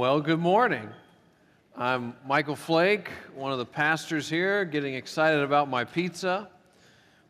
Well, 0.00 0.22
good 0.22 0.40
morning. 0.40 0.88
I'm 1.76 2.14
Michael 2.26 2.56
Flake, 2.56 3.10
one 3.34 3.52
of 3.52 3.58
the 3.58 3.66
pastors 3.66 4.30
here, 4.30 4.64
getting 4.64 4.94
excited 4.94 5.42
about 5.42 5.68
my 5.68 5.84
pizza. 5.84 6.48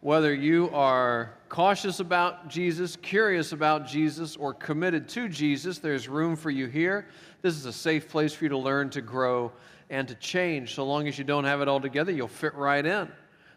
Whether 0.03 0.33
you 0.33 0.71
are 0.73 1.35
cautious 1.49 1.99
about 1.99 2.47
Jesus, 2.47 2.95
curious 2.95 3.51
about 3.51 3.89
Jesus, 3.89 4.37
or 4.37 4.55
committed 4.55 5.09
to 5.09 5.29
Jesus, 5.29 5.81
there's 5.81 6.07
room 6.07 6.37
for 6.37 6.51
you 6.51 6.69
here. 6.69 7.09
This 7.43 7.57
is 7.57 7.67
a 7.67 7.73
safe 7.73 8.09
place 8.09 8.35
for 8.35 8.45
you 8.45 8.51
to 8.51 8.59
learn, 8.59 8.89
to 8.91 9.01
grow, 9.01 9.51
and 9.91 10.07
to 10.07 10.15
change. 10.15 10.77
So 10.77 10.87
long 10.87 11.09
as 11.09 11.19
you 11.19 11.25
don't 11.25 11.43
have 11.43 11.61
it 11.61 11.67
all 11.67 11.81
together, 11.81 12.13
you'll 12.13 12.29
fit 12.29 12.55
right 12.55 12.87
in. 12.87 13.11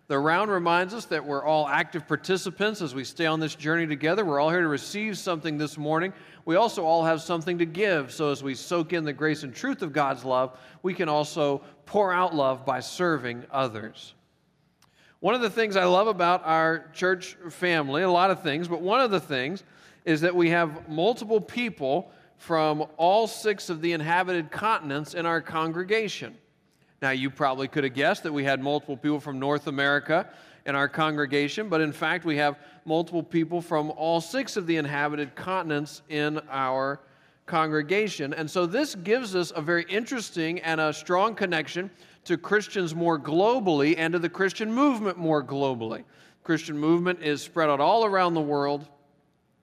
The 0.07 0.19
round 0.19 0.51
reminds 0.51 0.93
us 0.93 1.05
that 1.05 1.25
we're 1.25 1.45
all 1.45 1.67
active 1.67 2.07
participants 2.07 2.81
as 2.81 2.93
we 2.93 3.05
stay 3.05 3.25
on 3.25 3.39
this 3.39 3.55
journey 3.55 3.87
together. 3.87 4.25
We're 4.25 4.41
all 4.41 4.49
here 4.49 4.61
to 4.61 4.67
receive 4.67 5.17
something 5.17 5.57
this 5.57 5.77
morning. 5.77 6.11
We 6.43 6.57
also 6.57 6.83
all 6.83 7.05
have 7.05 7.21
something 7.21 7.57
to 7.59 7.65
give. 7.65 8.11
So 8.11 8.29
as 8.29 8.43
we 8.43 8.53
soak 8.53 8.91
in 8.91 9.05
the 9.05 9.13
grace 9.13 9.43
and 9.43 9.55
truth 9.55 9.81
of 9.81 9.93
God's 9.93 10.25
love, 10.25 10.59
we 10.81 10.93
can 10.93 11.07
also 11.07 11.61
pour 11.85 12.11
out 12.11 12.35
love 12.35 12.65
by 12.65 12.81
serving 12.81 13.45
others. 13.49 14.13
One 15.21 15.35
of 15.35 15.41
the 15.41 15.49
things 15.49 15.77
I 15.77 15.85
love 15.85 16.07
about 16.07 16.45
our 16.45 16.89
church 16.91 17.37
family, 17.49 18.01
a 18.01 18.11
lot 18.11 18.29
of 18.29 18.43
things, 18.43 18.67
but 18.67 18.81
one 18.81 18.99
of 18.99 19.09
the 19.09 19.21
things 19.21 19.63
is 20.03 20.19
that 20.19 20.35
we 20.35 20.49
have 20.49 20.89
multiple 20.89 21.39
people 21.39 22.11
from 22.35 22.85
all 22.97 23.25
six 23.25 23.69
of 23.69 23.79
the 23.79 23.93
inhabited 23.93 24.51
continents 24.51 25.13
in 25.13 25.25
our 25.25 25.39
congregation. 25.39 26.37
Now, 27.03 27.09
you 27.09 27.29
probably 27.29 27.67
could 27.67 27.83
have 27.83 27.93
guessed 27.93 28.23
that 28.23 28.31
we 28.31 28.45
had 28.45 28.63
multiple 28.63 28.95
people 28.95 29.19
from 29.19 29.37
North 29.37 29.67
America 29.67 30.25
in 30.65 30.73
our 30.73 30.87
congregation, 30.87 31.67
but 31.67 31.81
in 31.81 31.91
fact, 31.91 32.23
we 32.23 32.37
have 32.37 32.57
multiple 32.85 33.21
people 33.21 33.59
from 33.59 33.91
all 33.97 34.21
six 34.21 34.55
of 34.55 34.67
the 34.67 34.77
inhabited 34.77 35.35
continents 35.35 36.01
in 36.07 36.39
our 36.49 37.01
congregation. 37.45 38.33
And 38.33 38.49
so, 38.49 38.65
this 38.65 38.95
gives 38.95 39.35
us 39.35 39.51
a 39.53 39.61
very 39.61 39.83
interesting 39.89 40.61
and 40.61 40.79
a 40.79 40.93
strong 40.93 41.35
connection 41.35 41.91
to 42.23 42.37
Christians 42.37 42.95
more 42.95 43.19
globally 43.19 43.95
and 43.97 44.13
to 44.13 44.19
the 44.19 44.29
Christian 44.29 44.71
movement 44.71 45.17
more 45.17 45.43
globally. 45.43 46.05
Christian 46.45 46.77
movement 46.77 47.21
is 47.21 47.41
spread 47.41 47.69
out 47.69 47.81
all 47.81 48.05
around 48.05 48.33
the 48.33 48.39
world. 48.39 48.87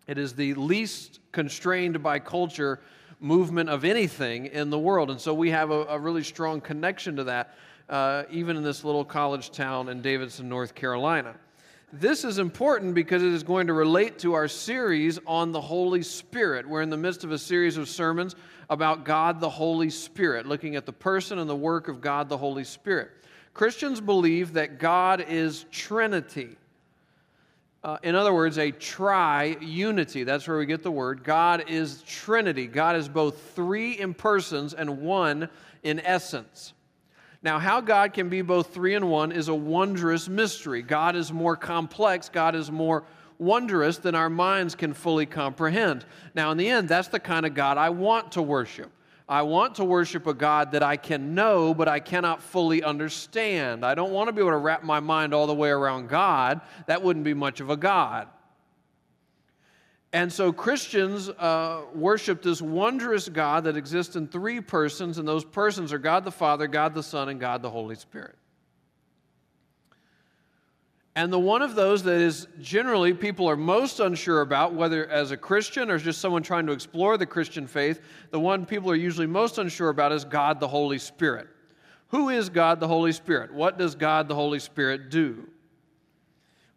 It 0.06 0.18
is 0.18 0.34
the 0.34 0.52
least 0.52 1.20
constrained 1.32 2.02
by 2.02 2.18
culture 2.18 2.80
movement 3.20 3.68
of 3.68 3.84
anything 3.84 4.46
in 4.46 4.70
the 4.70 4.78
world. 4.78 5.10
And 5.10 5.20
so 5.20 5.34
we 5.34 5.50
have 5.50 5.70
a, 5.70 5.84
a 5.84 5.98
really 5.98 6.24
strong 6.24 6.60
connection 6.60 7.16
to 7.16 7.24
that, 7.24 7.54
uh, 7.88 8.24
even 8.30 8.56
in 8.56 8.62
this 8.62 8.82
little 8.82 9.04
college 9.04 9.50
town 9.50 9.88
in 9.88 10.00
Davidson, 10.00 10.48
North 10.48 10.74
Carolina. 10.74 11.34
This 11.92 12.24
is 12.24 12.38
important 12.38 12.94
because 12.94 13.22
it 13.22 13.32
is 13.32 13.42
going 13.42 13.66
to 13.66 13.72
relate 13.72 14.20
to 14.20 14.34
our 14.34 14.46
series 14.46 15.18
on 15.26 15.50
the 15.50 15.60
Holy 15.60 16.02
Spirit. 16.02 16.68
We're 16.68 16.82
in 16.82 16.90
the 16.90 16.96
midst 16.96 17.24
of 17.24 17.32
a 17.32 17.38
series 17.38 17.76
of 17.76 17.88
sermons 17.88 18.36
about 18.68 19.04
God 19.04 19.40
the 19.40 19.50
Holy 19.50 19.90
Spirit, 19.90 20.46
looking 20.46 20.76
at 20.76 20.86
the 20.86 20.92
person 20.92 21.40
and 21.40 21.50
the 21.50 21.56
work 21.56 21.88
of 21.88 22.00
God 22.00 22.28
the 22.28 22.38
Holy 22.38 22.62
Spirit. 22.62 23.10
Christians 23.54 24.00
believe 24.00 24.52
that 24.52 24.78
God 24.78 25.24
is 25.28 25.66
Trinity. 25.72 26.56
Uh, 27.82 27.96
in 28.02 28.14
other 28.14 28.34
words, 28.34 28.58
a 28.58 28.70
tri 28.70 29.56
unity. 29.60 30.22
That's 30.22 30.46
where 30.46 30.58
we 30.58 30.66
get 30.66 30.82
the 30.82 30.90
word. 30.90 31.24
God 31.24 31.64
is 31.68 32.02
Trinity. 32.02 32.66
God 32.66 32.96
is 32.96 33.08
both 33.08 33.52
three 33.54 33.92
in 33.92 34.12
persons 34.12 34.74
and 34.74 35.00
one 35.00 35.48
in 35.82 35.98
essence. 36.00 36.74
Now, 37.42 37.58
how 37.58 37.80
God 37.80 38.12
can 38.12 38.28
be 38.28 38.42
both 38.42 38.74
three 38.74 38.94
and 38.94 39.08
one 39.08 39.32
is 39.32 39.48
a 39.48 39.54
wondrous 39.54 40.28
mystery. 40.28 40.82
God 40.82 41.16
is 41.16 41.32
more 41.32 41.56
complex, 41.56 42.28
God 42.28 42.54
is 42.54 42.70
more 42.70 43.04
wondrous 43.38 43.96
than 43.96 44.14
our 44.14 44.28
minds 44.28 44.74
can 44.74 44.92
fully 44.92 45.24
comprehend. 45.24 46.04
Now, 46.34 46.50
in 46.50 46.58
the 46.58 46.68
end, 46.68 46.88
that's 46.88 47.08
the 47.08 47.18
kind 47.18 47.46
of 47.46 47.54
God 47.54 47.78
I 47.78 47.88
want 47.88 48.32
to 48.32 48.42
worship. 48.42 48.90
I 49.30 49.42
want 49.42 49.76
to 49.76 49.84
worship 49.84 50.26
a 50.26 50.34
God 50.34 50.72
that 50.72 50.82
I 50.82 50.96
can 50.96 51.36
know, 51.36 51.72
but 51.72 51.86
I 51.86 52.00
cannot 52.00 52.42
fully 52.42 52.82
understand. 52.82 53.86
I 53.86 53.94
don't 53.94 54.10
want 54.10 54.26
to 54.26 54.32
be 54.32 54.40
able 54.40 54.50
to 54.50 54.56
wrap 54.56 54.82
my 54.82 54.98
mind 54.98 55.32
all 55.32 55.46
the 55.46 55.54
way 55.54 55.70
around 55.70 56.08
God. 56.08 56.60
That 56.86 57.00
wouldn't 57.00 57.24
be 57.24 57.32
much 57.32 57.60
of 57.60 57.70
a 57.70 57.76
God. 57.76 58.26
And 60.12 60.32
so 60.32 60.52
Christians 60.52 61.28
uh, 61.28 61.82
worship 61.94 62.42
this 62.42 62.60
wondrous 62.60 63.28
God 63.28 63.62
that 63.64 63.76
exists 63.76 64.16
in 64.16 64.26
three 64.26 64.60
persons, 64.60 65.18
and 65.18 65.28
those 65.28 65.44
persons 65.44 65.92
are 65.92 65.98
God 65.98 66.24
the 66.24 66.32
Father, 66.32 66.66
God 66.66 66.92
the 66.92 67.02
Son, 67.04 67.28
and 67.28 67.38
God 67.38 67.62
the 67.62 67.70
Holy 67.70 67.94
Spirit. 67.94 68.34
And 71.16 71.32
the 71.32 71.38
one 71.38 71.60
of 71.60 71.74
those 71.74 72.04
that 72.04 72.20
is 72.20 72.46
generally 72.60 73.12
people 73.12 73.48
are 73.48 73.56
most 73.56 73.98
unsure 73.98 74.42
about, 74.42 74.74
whether 74.74 75.08
as 75.08 75.32
a 75.32 75.36
Christian 75.36 75.90
or 75.90 75.98
just 75.98 76.20
someone 76.20 76.42
trying 76.42 76.66
to 76.66 76.72
explore 76.72 77.18
the 77.18 77.26
Christian 77.26 77.66
faith, 77.66 78.00
the 78.30 78.38
one 78.38 78.64
people 78.64 78.90
are 78.90 78.96
usually 78.96 79.26
most 79.26 79.58
unsure 79.58 79.88
about 79.88 80.12
is 80.12 80.24
God 80.24 80.60
the 80.60 80.68
Holy 80.68 80.98
Spirit. 80.98 81.48
Who 82.08 82.28
is 82.28 82.48
God 82.48 82.78
the 82.78 82.88
Holy 82.88 83.12
Spirit? 83.12 83.52
What 83.52 83.76
does 83.76 83.96
God 83.96 84.28
the 84.28 84.34
Holy 84.36 84.60
Spirit 84.60 85.10
do? 85.10 85.48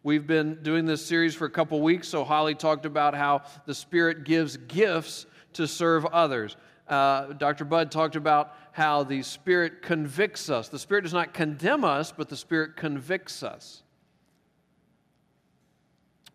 We've 0.02 0.26
been 0.26 0.62
doing 0.62 0.84
this 0.84 1.04
series 1.06 1.34
for 1.34 1.46
a 1.46 1.50
couple 1.50 1.80
weeks, 1.80 2.08
so 2.08 2.24
Holly 2.24 2.54
talked 2.54 2.86
about 2.86 3.14
how 3.14 3.42
the 3.66 3.74
Spirit 3.74 4.24
gives 4.24 4.56
gifts 4.56 5.26
to 5.54 5.66
serve 5.66 6.04
others. 6.06 6.56
Uh, 6.88 7.32
Dr. 7.34 7.64
Bud 7.64 7.90
talked 7.90 8.16
about 8.16 8.54
how 8.72 9.04
the 9.04 9.22
Spirit 9.22 9.80
convicts 9.80 10.50
us. 10.50 10.68
The 10.68 10.78
Spirit 10.78 11.02
does 11.02 11.14
not 11.14 11.32
condemn 11.32 11.84
us, 11.84 12.12
but 12.12 12.28
the 12.28 12.36
Spirit 12.36 12.76
convicts 12.76 13.42
us. 13.42 13.83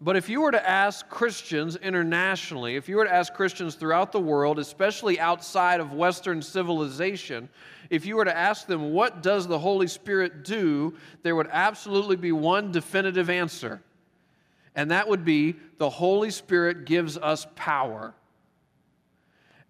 But 0.01 0.15
if 0.15 0.29
you 0.29 0.41
were 0.41 0.51
to 0.51 0.69
ask 0.69 1.09
Christians 1.09 1.75
internationally, 1.75 2.77
if 2.77 2.87
you 2.87 2.95
were 2.95 3.03
to 3.03 3.13
ask 3.13 3.33
Christians 3.33 3.75
throughout 3.75 4.13
the 4.13 4.19
world, 4.19 4.57
especially 4.57 5.19
outside 5.19 5.81
of 5.81 5.91
Western 5.91 6.41
civilization, 6.41 7.49
if 7.89 8.05
you 8.05 8.15
were 8.15 8.23
to 8.23 8.38
ask 8.38 8.65
them, 8.65 8.93
what 8.93 9.21
does 9.21 9.45
the 9.45 9.59
Holy 9.59 9.88
Spirit 9.88 10.45
do, 10.45 10.93
there 11.21 11.35
would 11.35 11.49
absolutely 11.51 12.15
be 12.15 12.31
one 12.31 12.71
definitive 12.71 13.29
answer. 13.29 13.81
And 14.73 14.91
that 14.91 15.09
would 15.09 15.25
be 15.25 15.55
the 15.79 15.89
Holy 15.89 16.31
Spirit 16.31 16.85
gives 16.85 17.17
us 17.17 17.45
power. 17.55 18.13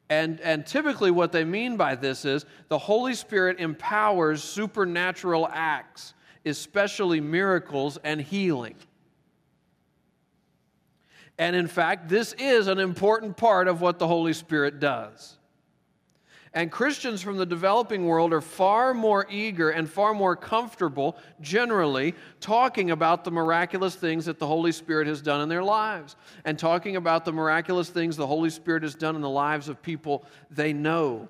And, 0.10 0.40
and 0.42 0.66
typically, 0.66 1.10
what 1.10 1.32
they 1.32 1.44
mean 1.44 1.76
by 1.76 1.96
this 1.96 2.26
is 2.26 2.46
the 2.68 2.78
Holy 2.78 3.16
Spirit 3.16 3.60
empowers 3.60 4.44
supernatural 4.44 5.50
acts, 5.52 6.14
especially 6.46 7.20
miracles 7.20 7.98
and 8.04 8.22
healing. 8.22 8.76
And 11.40 11.56
in 11.56 11.68
fact, 11.68 12.10
this 12.10 12.34
is 12.34 12.68
an 12.68 12.80
important 12.80 13.38
part 13.38 13.70
of 13.70 13.80
what 13.80 13.98
the 13.98 14.06
Holy 14.06 14.34
Spirit 14.34 14.80
does. 14.82 15.38
And 16.54 16.72
Christians 16.72 17.22
from 17.22 17.38
the 17.38 17.46
developing 17.46 18.06
world 18.06 18.34
are 18.34 18.42
far 18.42 18.94
more 18.94 19.26
eager 19.30 19.70
and 19.70 19.90
far 19.90 20.14
more 20.14 20.36
comfortable, 20.36 21.16
generally, 21.40 22.16
talking 22.42 22.92
about 22.92 23.24
the 23.24 23.32
miraculous 23.32 23.96
things 23.96 24.26
that 24.26 24.40
the 24.40 24.48
Holy 24.48 24.74
Spirit 24.74 25.08
has 25.08 25.22
done 25.22 25.42
in 25.42 25.48
their 25.48 25.64
lives 25.64 26.18
and 26.44 26.60
talking 26.60 26.98
about 26.98 27.24
the 27.24 27.32
miraculous 27.32 27.90
things 27.90 28.18
the 28.18 28.28
Holy 28.28 28.50
Spirit 28.50 28.84
has 28.84 28.96
done 28.96 29.16
in 29.16 29.22
the 29.22 29.30
lives 29.30 29.70
of 29.70 29.82
people 29.82 30.26
they 30.52 30.74
know. 30.74 31.30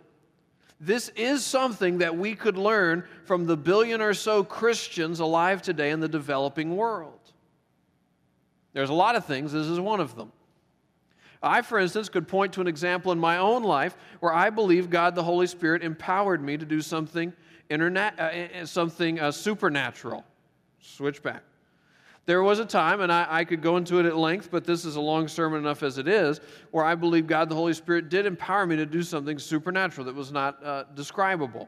This 0.79 1.09
is 1.09 1.45
something 1.45 1.97
that 1.99 2.17
we 2.17 2.33
could 2.33 2.57
learn 2.57 3.03
from 3.25 3.45
the 3.45 3.57
billion 3.57 4.01
or 4.01 4.13
so 4.13 4.43
Christians 4.43 5.19
alive 5.19 5.61
today 5.61 5.91
in 5.91 5.99
the 5.99 6.07
developing 6.07 6.77
world. 6.77 7.18
There's 8.79 8.89
a 8.89 8.93
lot 8.93 9.17
of 9.17 9.25
things, 9.25 9.51
this 9.51 9.67
is 9.67 9.77
one 9.77 9.99
of 9.99 10.15
them. 10.15 10.31
I, 11.43 11.63
for 11.63 11.79
instance, 11.79 12.07
could 12.07 12.29
point 12.29 12.53
to 12.53 12.61
an 12.61 12.67
example 12.67 13.11
in 13.11 13.19
my 13.19 13.35
own 13.35 13.61
life 13.61 13.97
where 14.21 14.31
I 14.31 14.49
believe 14.49 14.89
God 14.89 15.15
the 15.15 15.23
Holy 15.23 15.47
Spirit 15.47 15.83
empowered 15.83 16.41
me 16.41 16.55
to 16.55 16.65
do 16.65 16.79
something, 16.79 17.33
interna- 17.69 18.17
uh, 18.17 18.29
eh, 18.31 18.47
eh, 18.53 18.63
something 18.63 19.19
uh, 19.19 19.31
supernatural. 19.31 20.23
Switch 20.79 21.21
back. 21.21 21.43
There 22.25 22.41
was 22.41 22.59
a 22.59 22.65
time, 22.65 23.01
and 23.01 23.11
I, 23.11 23.27
I, 23.29 23.43
could 23.43 23.61
go 23.61 23.75
into 23.75 23.99
it 23.99 24.05
at 24.05 24.15
length, 24.15 24.47
but 24.49 24.63
this 24.63 24.85
is 24.85 24.95
a 24.95 25.01
long 25.01 25.27
sermon 25.27 25.59
enough 25.59 25.83
as 25.83 25.97
it 25.97 26.07
is, 26.07 26.39
where 26.71 26.85
I 26.85 26.95
believe 26.95 27.27
God 27.27 27.49
the 27.49 27.55
Holy 27.55 27.73
Spirit 27.73 28.07
did 28.07 28.25
empower 28.25 28.65
me 28.65 28.77
to 28.77 28.85
do 28.85 29.03
something 29.03 29.39
supernatural 29.39 30.05
that 30.05 30.15
was 30.15 30.31
not 30.31 30.63
uh, 30.63 30.85
describable. 30.95 31.67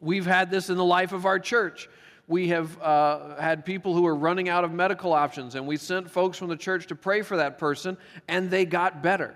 We've 0.00 0.24
had 0.24 0.50
this 0.50 0.70
in 0.70 0.78
the 0.78 0.84
life 0.84 1.12
of 1.12 1.26
our 1.26 1.38
church 1.38 1.90
we 2.30 2.46
have 2.46 2.80
uh, 2.80 3.34
had 3.40 3.64
people 3.64 3.92
who 3.92 4.06
are 4.06 4.14
running 4.14 4.48
out 4.48 4.62
of 4.62 4.70
medical 4.70 5.12
options, 5.12 5.56
and 5.56 5.66
we 5.66 5.76
sent 5.76 6.08
folks 6.08 6.38
from 6.38 6.48
the 6.48 6.56
church 6.56 6.86
to 6.86 6.94
pray 6.94 7.22
for 7.22 7.36
that 7.36 7.58
person, 7.58 7.98
and 8.28 8.48
they 8.48 8.64
got 8.64 9.02
better. 9.02 9.34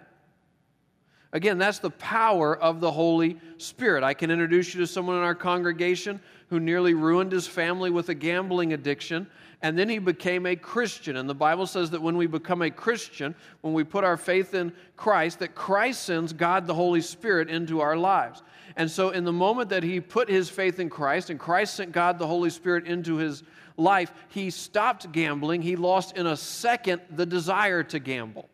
Again, 1.33 1.59
that's 1.59 1.81
the 1.81 1.91
power 1.91 2.57
of 2.57 2.79
the 2.79 2.93
Holy 2.93 3.41
Spirit. 3.59 4.05
I 4.05 4.15
can 4.15 4.31
introduce 4.31 4.73
you 4.73 4.81
to 4.81 4.87
someone 4.87 5.17
in 5.17 5.23
our 5.25 5.35
congregation 5.35 6.21
who 6.51 6.61
nearly 6.61 6.95
ruined 6.95 7.33
his 7.33 7.49
family 7.49 7.91
with 7.91 8.11
a 8.11 8.15
gambling 8.15 8.73
addiction, 8.73 9.27
and 9.65 9.79
then 9.79 9.89
he 9.89 9.99
became 9.99 10.45
a 10.45 10.57
Christian. 10.57 11.17
And 11.17 11.27
the 11.27 11.35
Bible 11.35 11.67
says 11.67 11.89
that 11.93 12.03
when 12.03 12.19
we 12.19 12.27
become 12.27 12.61
a 12.61 12.71
Christian, 12.71 13.35
when 13.63 13.73
we 13.73 13.83
put 13.83 14.05
our 14.05 14.19
faith 14.19 14.53
in 14.53 14.75
Christ, 14.99 15.39
that 15.39 15.55
Christ 15.55 16.03
sends 16.03 16.35
God 16.35 16.67
the 16.67 16.75
Holy 16.75 17.01
Spirit 17.01 17.49
into 17.49 17.81
our 17.81 17.97
lives. 17.97 18.43
And 18.77 18.91
so, 18.91 19.09
in 19.09 19.25
the 19.25 19.33
moment 19.33 19.71
that 19.71 19.83
he 19.83 20.01
put 20.01 20.29
his 20.29 20.51
faith 20.51 20.81
in 20.81 20.91
Christ 20.91 21.31
and 21.31 21.41
Christ 21.41 21.77
sent 21.77 21.93
God 21.93 22.19
the 22.19 22.27
Holy 22.27 22.51
Spirit 22.51 22.87
into 22.87 23.17
his 23.17 23.43
life, 23.79 24.13
he 24.29 24.51
stopped 24.51 25.11
gambling. 25.13 25.63
He 25.63 25.77
lost 25.77 26.15
in 26.15 26.27
a 26.27 26.37
second 26.37 27.01
the 27.09 27.25
desire 27.25 27.83
to 27.85 27.99
gamble. 27.99 28.51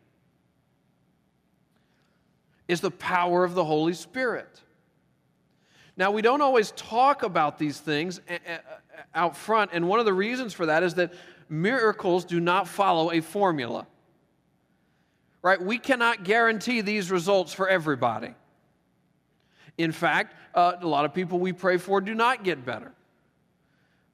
is 2.69 2.81
the 2.81 2.93
power 2.93 3.43
of 3.43 3.57
the 3.57 3.65
Holy 3.65 3.95
Spirit. 3.95 4.61
Now, 5.97 6.13
we 6.13 6.23
don't 6.23 6.41
always 6.41 6.71
talk 6.71 7.25
about 7.25 7.59
these 7.59 7.81
things 7.81 8.21
eh, 8.29 8.39
eh, 8.47 8.59
out 9.15 9.37
front, 9.37 9.71
and 9.73 9.89
one 9.89 9.99
of 9.99 10.07
the 10.07 10.13
reasons 10.13 10.53
for 10.53 10.67
that 10.67 10.83
is 10.83 10.95
that 10.95 11.13
miracles 11.49 12.25
do 12.25 12.41
not 12.41 12.69
follow 12.69 13.11
a 13.13 13.21
formula. 13.21 13.87
Right? 15.43 15.61
We 15.61 15.79
cannot 15.79 16.25
guarantee 16.25 16.81
these 16.83 17.11
results 17.11 17.53
for 17.53 17.69
everybody. 17.69 18.35
In 19.79 19.93
fact, 19.93 20.35
uh, 20.55 20.75
a 20.81 20.87
lot 20.87 21.05
of 21.05 21.15
people 21.15 21.39
we 21.39 21.53
pray 21.53 21.79
for 21.79 22.01
do 22.01 22.15
not 22.15 22.45
get 22.45 22.65
better. 22.67 22.93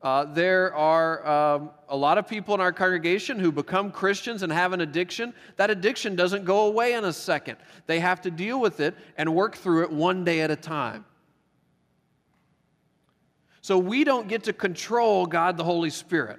Uh, 0.02 0.24
there 0.24 0.72
are 0.74 1.26
um, 1.26 1.70
a 1.88 1.96
lot 1.96 2.16
of 2.18 2.28
people 2.28 2.54
in 2.54 2.60
our 2.60 2.72
congregation 2.72 3.40
who 3.40 3.50
become 3.50 3.90
Christians 3.90 4.44
and 4.44 4.52
have 4.52 4.72
an 4.72 4.80
addiction. 4.82 5.34
That 5.56 5.70
addiction 5.70 6.14
doesn't 6.14 6.44
go 6.44 6.66
away 6.66 6.92
in 6.92 7.04
a 7.04 7.12
second. 7.12 7.56
They 7.86 7.98
have 7.98 8.20
to 8.20 8.30
deal 8.30 8.60
with 8.60 8.78
it 8.78 8.94
and 9.16 9.34
work 9.34 9.56
through 9.56 9.82
it 9.82 9.90
one 9.90 10.22
day 10.22 10.42
at 10.42 10.50
a 10.52 10.56
time. 10.56 11.04
So 13.66 13.78
we 13.78 14.04
don't 14.04 14.28
get 14.28 14.44
to 14.44 14.52
control 14.52 15.26
God 15.26 15.56
the 15.56 15.64
Holy 15.64 15.90
Spirit. 15.90 16.38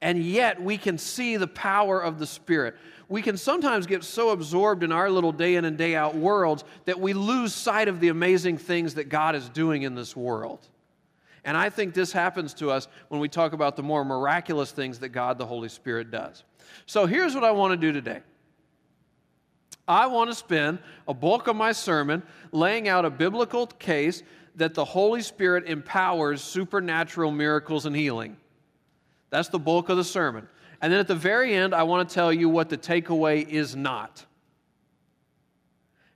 And 0.00 0.22
yet 0.22 0.62
we 0.62 0.78
can 0.78 0.98
see 0.98 1.36
the 1.36 1.48
power 1.48 2.00
of 2.00 2.20
the 2.20 2.28
Spirit. 2.28 2.76
We 3.08 3.22
can 3.22 3.36
sometimes 3.36 3.88
get 3.88 4.04
so 4.04 4.30
absorbed 4.30 4.84
in 4.84 4.92
our 4.92 5.10
little 5.10 5.32
day 5.32 5.56
in 5.56 5.64
and 5.64 5.76
day 5.76 5.96
out 5.96 6.14
worlds 6.14 6.62
that 6.84 7.00
we 7.00 7.12
lose 7.12 7.52
sight 7.52 7.88
of 7.88 7.98
the 7.98 8.06
amazing 8.06 8.56
things 8.56 8.94
that 8.94 9.08
God 9.08 9.34
is 9.34 9.48
doing 9.48 9.82
in 9.82 9.96
this 9.96 10.14
world. 10.14 10.68
And 11.44 11.56
I 11.56 11.70
think 11.70 11.92
this 11.92 12.12
happens 12.12 12.54
to 12.54 12.70
us 12.70 12.86
when 13.08 13.20
we 13.20 13.28
talk 13.28 13.52
about 13.52 13.74
the 13.74 13.82
more 13.82 14.04
miraculous 14.04 14.70
things 14.70 15.00
that 15.00 15.08
God 15.08 15.38
the 15.38 15.46
Holy 15.46 15.68
Spirit 15.68 16.12
does. 16.12 16.44
So 16.86 17.04
here's 17.04 17.34
what 17.34 17.42
I 17.42 17.50
want 17.50 17.72
to 17.72 17.76
do 17.76 17.90
today. 17.90 18.20
I 19.88 20.06
want 20.06 20.30
to 20.30 20.36
spend 20.36 20.78
a 21.08 21.14
bulk 21.14 21.48
of 21.48 21.56
my 21.56 21.72
sermon 21.72 22.22
laying 22.52 22.88
out 22.88 23.04
a 23.04 23.10
biblical 23.10 23.66
case 23.66 24.22
that 24.56 24.74
the 24.74 24.84
Holy 24.84 25.22
Spirit 25.22 25.66
empowers 25.66 26.42
supernatural 26.42 27.30
miracles 27.30 27.86
and 27.86 27.96
healing. 27.96 28.36
That's 29.30 29.48
the 29.48 29.58
bulk 29.58 29.88
of 29.88 29.96
the 29.96 30.04
sermon. 30.04 30.46
And 30.80 30.92
then 30.92 31.00
at 31.00 31.08
the 31.08 31.14
very 31.14 31.54
end, 31.54 31.74
I 31.74 31.84
want 31.84 32.08
to 32.08 32.14
tell 32.14 32.32
you 32.32 32.48
what 32.48 32.68
the 32.68 32.76
takeaway 32.76 33.48
is 33.48 33.74
not. 33.74 34.24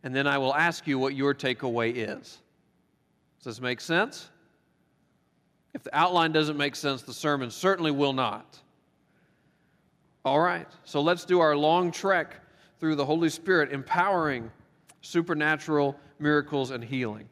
And 0.02 0.14
then 0.14 0.26
I 0.26 0.38
will 0.38 0.54
ask 0.54 0.86
you 0.86 0.98
what 0.98 1.14
your 1.14 1.34
takeaway 1.34 1.92
is. 1.94 2.38
Does 3.38 3.56
this 3.56 3.60
make 3.60 3.80
sense? 3.80 4.28
If 5.72 5.82
the 5.82 5.96
outline 5.96 6.32
doesn't 6.32 6.56
make 6.56 6.74
sense, 6.74 7.02
the 7.02 7.12
sermon 7.12 7.50
certainly 7.50 7.90
will 7.90 8.12
not. 8.12 8.58
All 10.24 10.40
right, 10.40 10.66
so 10.84 11.00
let's 11.00 11.24
do 11.24 11.38
our 11.40 11.56
long 11.56 11.92
trek 11.92 12.36
through 12.80 12.96
the 12.96 13.04
Holy 13.04 13.28
Spirit, 13.28 13.72
empowering 13.72 14.50
supernatural 15.00 15.96
miracles 16.18 16.70
and 16.72 16.82
healing. 16.82 17.28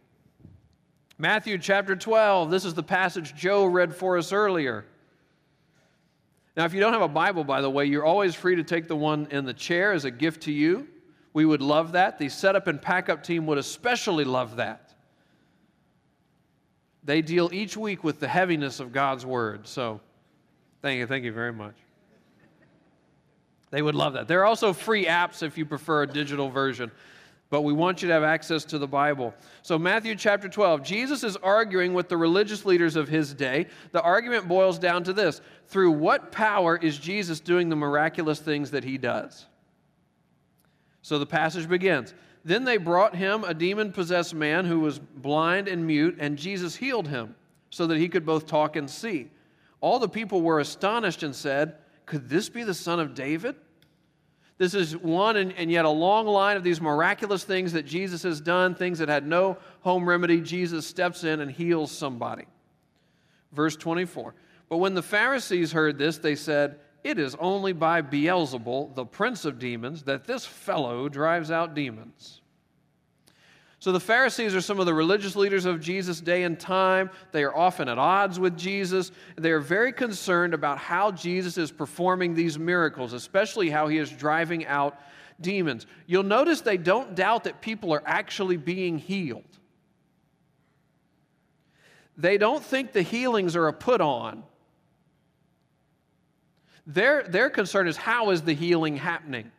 Matthew 1.17 1.59
chapter 1.59 1.95
12, 1.95 2.51
this 2.51 2.65
is 2.65 2.75
the 2.75 2.83
passage 2.83 3.35
Joe 3.35 3.67
read 3.67 3.95
for 3.95 4.19
us 4.19 4.33
earlier. 4.33 4.85
Now, 6.57 6.65
if 6.65 6.75
you 6.75 6.81
don't 6.81 6.93
have 6.93 7.03
a 7.03 7.09
Bible, 7.09 7.45
by 7.45 7.61
the 7.61 7.71
way, 7.71 7.85
you're 7.85 8.05
always 8.05 8.35
free 8.35 8.57
to 8.57 8.65
take 8.65 8.89
the 8.89 8.97
one 8.97 9.29
in 9.31 9.45
the 9.45 9.55
chair 9.55 9.93
as 9.93 10.05
a 10.05 10.11
gift 10.11 10.43
to 10.43 10.53
you. 10.53 10.89
We 11.33 11.45
would 11.45 11.63
love 11.63 11.93
that. 11.93 12.19
The 12.19 12.29
setup 12.29 12.67
and 12.67 12.81
pack 12.81 13.09
up 13.09 13.23
team 13.23 13.47
would 13.47 13.59
especially 13.59 14.25
love 14.25 14.57
that. 14.57 14.95
They 17.05 17.23
deal 17.23 17.51
each 17.53 17.77
week 17.77 18.03
with 18.03 18.19
the 18.19 18.29
heaviness 18.29 18.81
of 18.81 18.93
God's 18.93 19.27
word. 19.27 19.67
So 19.67 20.01
thank 20.81 20.99
you, 20.99 21.07
thank 21.07 21.25
you 21.25 21.33
very 21.33 21.53
much. 21.53 21.75
They 23.71 23.83
would 23.83 23.97
love 23.97 24.13
that. 24.13 24.29
There 24.29 24.41
are 24.41 24.47
also 24.47 24.73
free 24.73 25.07
apps 25.07 25.43
if 25.43 25.59
you 25.59 25.67
prefer 25.67 26.03
a 26.03 26.07
digital 26.07 26.49
version, 26.49 26.93
but 27.55 27.63
we 27.63 27.73
want 27.73 28.03
you 28.03 28.09
to 28.09 28.15
have 28.15 28.25
access 28.25 28.65
to 28.65 28.79
the 28.79 28.89
Bible. 28.89 29.33
So, 29.63 29.79
Matthew 29.79 30.17
chapter 30.17 30.49
12, 30.49 30.83
Jesus 30.83 31.23
is 31.23 31.37
arguing 31.37 31.95
with 31.95 32.09
the 32.09 32.17
religious 32.17 32.65
leaders 32.65 32.97
of 32.97 33.07
his 33.07 33.33
day. 33.33 33.69
The 33.93 34.03
argument 34.03 34.49
boils 34.49 34.77
down 34.77 35.05
to 35.05 35.13
this 35.13 35.41
Through 35.69 35.93
what 35.93 36.33
power 36.33 36.77
is 36.77 36.99
Jesus 36.99 37.39
doing 37.39 37.69
the 37.69 37.77
miraculous 37.77 38.41
things 38.41 38.73
that 38.73 38.83
he 38.83 38.99
does? 38.99 39.47
So 41.03 41.21
the 41.21 41.27
passage 41.27 41.69
begins 41.69 42.13
then 42.45 42.65
they 42.65 42.77
brought 42.77 43.15
him 43.15 43.45
a 43.45 43.55
demon 43.55 43.93
possessed 43.93 44.35
man 44.35 44.65
who 44.65 44.81
was 44.81 44.99
blind 44.99 45.69
and 45.69 45.87
mute, 45.87 46.17
and 46.19 46.37
Jesus 46.37 46.75
healed 46.75 47.07
him 47.07 47.37
so 47.71 47.87
that 47.87 47.99
he 47.99 48.09
could 48.09 48.27
both 48.27 48.47
talk 48.49 48.75
and 48.75 48.91
see. 48.91 49.31
All 49.81 50.01
the 50.01 50.09
people 50.09 50.43
were 50.43 50.59
astonished 50.59 51.23
and 51.23 51.33
said, 51.33 51.77
Could 52.05 52.29
this 52.29 52.49
be 52.49 52.65
the 52.65 52.75
son 52.75 52.99
of 52.99 53.15
David? 53.15 53.55
This 54.57 54.75
is 54.75 54.97
one 54.97 55.37
and, 55.37 55.53
and, 55.53 55.71
yet 55.71 55.85
a 55.85 55.91
long 55.91 56.27
line 56.27 56.57
of 56.57 56.63
these 56.63 56.81
miraculous 56.81 57.43
things 57.43 57.73
that 57.73 57.85
Jesus 57.85 58.23
has 58.23 58.41
done, 58.41 58.75
things 58.75 59.01
that 59.01 59.09
had 59.09 59.27
no 59.27 59.59
home 59.81 60.09
remedy. 60.09 60.41
Jesus 60.41 60.87
steps 60.87 61.25
in 61.25 61.41
and 61.41 61.51
heals 61.51 61.91
somebody. 61.91 62.45
Verse 63.53 63.77
24. 63.77 64.35
But 64.69 64.77
when 64.77 64.95
the 64.95 65.03
Pharisees 65.03 65.73
heard 65.73 65.99
this, 65.99 66.19
they 66.19 66.37
said, 66.37 66.79
it 67.03 67.19
is 67.19 67.37
only 67.39 67.73
by 67.73 68.01
Beelzebul, 68.01 68.95
the 68.95 69.05
prince 69.05 69.45
of 69.45 69.59
demons, 69.59 70.05
that 70.05 70.25
this 70.25 70.47
fellow 70.47 71.09
drives 71.09 71.51
out 71.51 71.75
demons. 71.75 72.41
So 73.85 73.93
the 73.93 74.01
Pharisees 74.01 74.55
are 74.55 74.63
some 74.63 74.81
of 74.81 74.87
the 74.87 74.95
religious 74.95 75.37
leaders 75.37 75.67
of 75.67 75.79
Jesus' 75.79 76.19
day 76.19 76.45
and 76.45 76.59
time. 76.59 77.11
They 77.33 77.45
are 77.45 77.55
often 77.55 77.87
at 77.87 77.99
odds 77.99 78.41
with 78.41 78.57
Jesus. 78.57 79.13
They 79.37 79.51
are 79.51 79.61
very 79.61 79.93
concerned 79.93 80.55
about 80.55 80.79
how 80.79 81.11
Jesus 81.13 81.59
is 81.59 81.71
performing 81.71 82.33
these 82.33 82.59
miracles, 82.59 83.13
especially 83.13 83.69
how 83.69 83.89
he 83.89 83.99
is 83.99 84.11
driving 84.11 84.65
out 84.65 84.99
demons. 85.39 85.87
You'll 86.07 86.23
notice 86.23 86.63
they 86.63 86.79
don't 86.79 87.15
doubt 87.15 87.45
that 87.45 87.61
people 87.61 87.93
are 87.93 88.03
actually 88.07 88.57
being 88.57 88.97
healed. 88.97 89.45
They 92.17 92.39
don't 92.39 92.65
think 92.65 92.93
the 92.93 93.03
healings 93.03 93.55
are 93.55 93.69
a 93.69 93.73
put 93.75 94.01
on. 94.01 94.45
Their, 96.87 97.25
their 97.25 97.51
concern 97.51 97.87
is 97.87 97.99
how 97.99 98.31
is 98.31 98.41
the 98.41 98.55
healing 98.55 98.97
happening? 98.97 99.53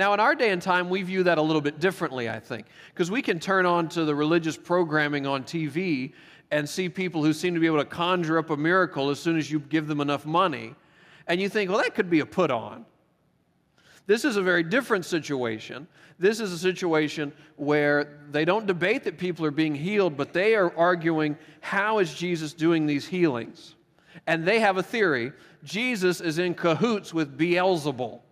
Now, 0.00 0.14
in 0.14 0.18
our 0.18 0.34
day 0.34 0.48
and 0.48 0.62
time, 0.62 0.88
we 0.88 1.02
view 1.02 1.24
that 1.24 1.36
a 1.36 1.42
little 1.42 1.60
bit 1.60 1.78
differently, 1.78 2.30
I 2.30 2.40
think, 2.40 2.64
because 2.88 3.10
we 3.10 3.20
can 3.20 3.38
turn 3.38 3.66
on 3.66 3.86
to 3.90 4.06
the 4.06 4.14
religious 4.14 4.56
programming 4.56 5.26
on 5.26 5.44
TV 5.44 6.14
and 6.50 6.66
see 6.66 6.88
people 6.88 7.22
who 7.22 7.34
seem 7.34 7.52
to 7.52 7.60
be 7.60 7.66
able 7.66 7.80
to 7.80 7.84
conjure 7.84 8.38
up 8.38 8.48
a 8.48 8.56
miracle 8.56 9.10
as 9.10 9.20
soon 9.20 9.36
as 9.36 9.50
you 9.50 9.60
give 9.60 9.86
them 9.88 10.00
enough 10.00 10.24
money. 10.24 10.74
And 11.26 11.38
you 11.38 11.50
think, 11.50 11.68
well, 11.68 11.80
that 11.80 11.94
could 11.94 12.08
be 12.08 12.20
a 12.20 12.24
put 12.24 12.50
on. 12.50 12.86
This 14.06 14.24
is 14.24 14.38
a 14.38 14.42
very 14.42 14.62
different 14.62 15.04
situation. 15.04 15.86
This 16.18 16.40
is 16.40 16.50
a 16.50 16.58
situation 16.58 17.30
where 17.56 18.20
they 18.30 18.46
don't 18.46 18.66
debate 18.66 19.04
that 19.04 19.18
people 19.18 19.44
are 19.44 19.50
being 19.50 19.74
healed, 19.74 20.16
but 20.16 20.32
they 20.32 20.54
are 20.54 20.74
arguing, 20.78 21.36
how 21.60 21.98
is 21.98 22.14
Jesus 22.14 22.54
doing 22.54 22.86
these 22.86 23.06
healings? 23.06 23.74
And 24.26 24.46
they 24.46 24.60
have 24.60 24.78
a 24.78 24.82
theory 24.82 25.34
Jesus 25.62 26.22
is 26.22 26.38
in 26.38 26.54
cahoots 26.54 27.12
with 27.12 27.36
Beelzebul, 27.36 28.22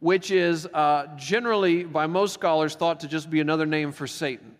which 0.00 0.30
is 0.30 0.66
uh, 0.66 1.08
generally, 1.16 1.84
by 1.84 2.06
most 2.06 2.34
scholars, 2.34 2.74
thought 2.74 3.00
to 3.00 3.08
just 3.08 3.30
be 3.30 3.40
another 3.40 3.66
name 3.66 3.92
for 3.92 4.06
Satan. 4.06 4.54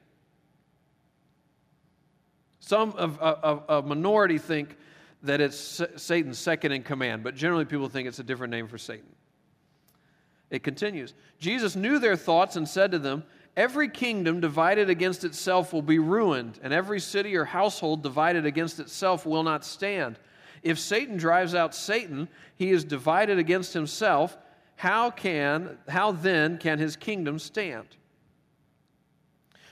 Some 2.60 2.92
of 2.92 3.18
a, 3.20 3.76
a 3.76 3.82
minority 3.82 4.38
think 4.38 4.76
that 5.22 5.40
it's 5.40 5.82
Satan's 5.96 6.38
second 6.38 6.72
in 6.72 6.82
command, 6.82 7.22
but 7.22 7.34
generally 7.34 7.64
people 7.64 7.88
think 7.88 8.08
it's 8.08 8.18
a 8.18 8.24
different 8.24 8.50
name 8.50 8.68
for 8.68 8.78
Satan. 8.78 9.06
It 10.50 10.62
continues 10.62 11.14
Jesus 11.38 11.76
knew 11.76 11.98
their 11.98 12.16
thoughts 12.16 12.56
and 12.56 12.68
said 12.68 12.92
to 12.92 12.98
them, 12.98 13.24
Every 13.56 13.88
kingdom 13.88 14.40
divided 14.40 14.88
against 14.88 15.24
itself 15.24 15.72
will 15.72 15.82
be 15.82 15.98
ruined, 15.98 16.60
and 16.62 16.72
every 16.72 17.00
city 17.00 17.34
or 17.36 17.44
household 17.44 18.02
divided 18.02 18.46
against 18.46 18.78
itself 18.78 19.26
will 19.26 19.42
not 19.42 19.64
stand. 19.64 20.16
If 20.62 20.78
Satan 20.78 21.16
drives 21.16 21.54
out 21.54 21.74
Satan, 21.74 22.28
he 22.54 22.70
is 22.70 22.84
divided 22.84 23.38
against 23.38 23.72
himself. 23.72 24.36
How 24.78 25.10
can 25.10 25.76
how 25.88 26.12
then 26.12 26.56
can 26.56 26.78
his 26.78 26.94
kingdom 26.94 27.40
stand? 27.40 27.96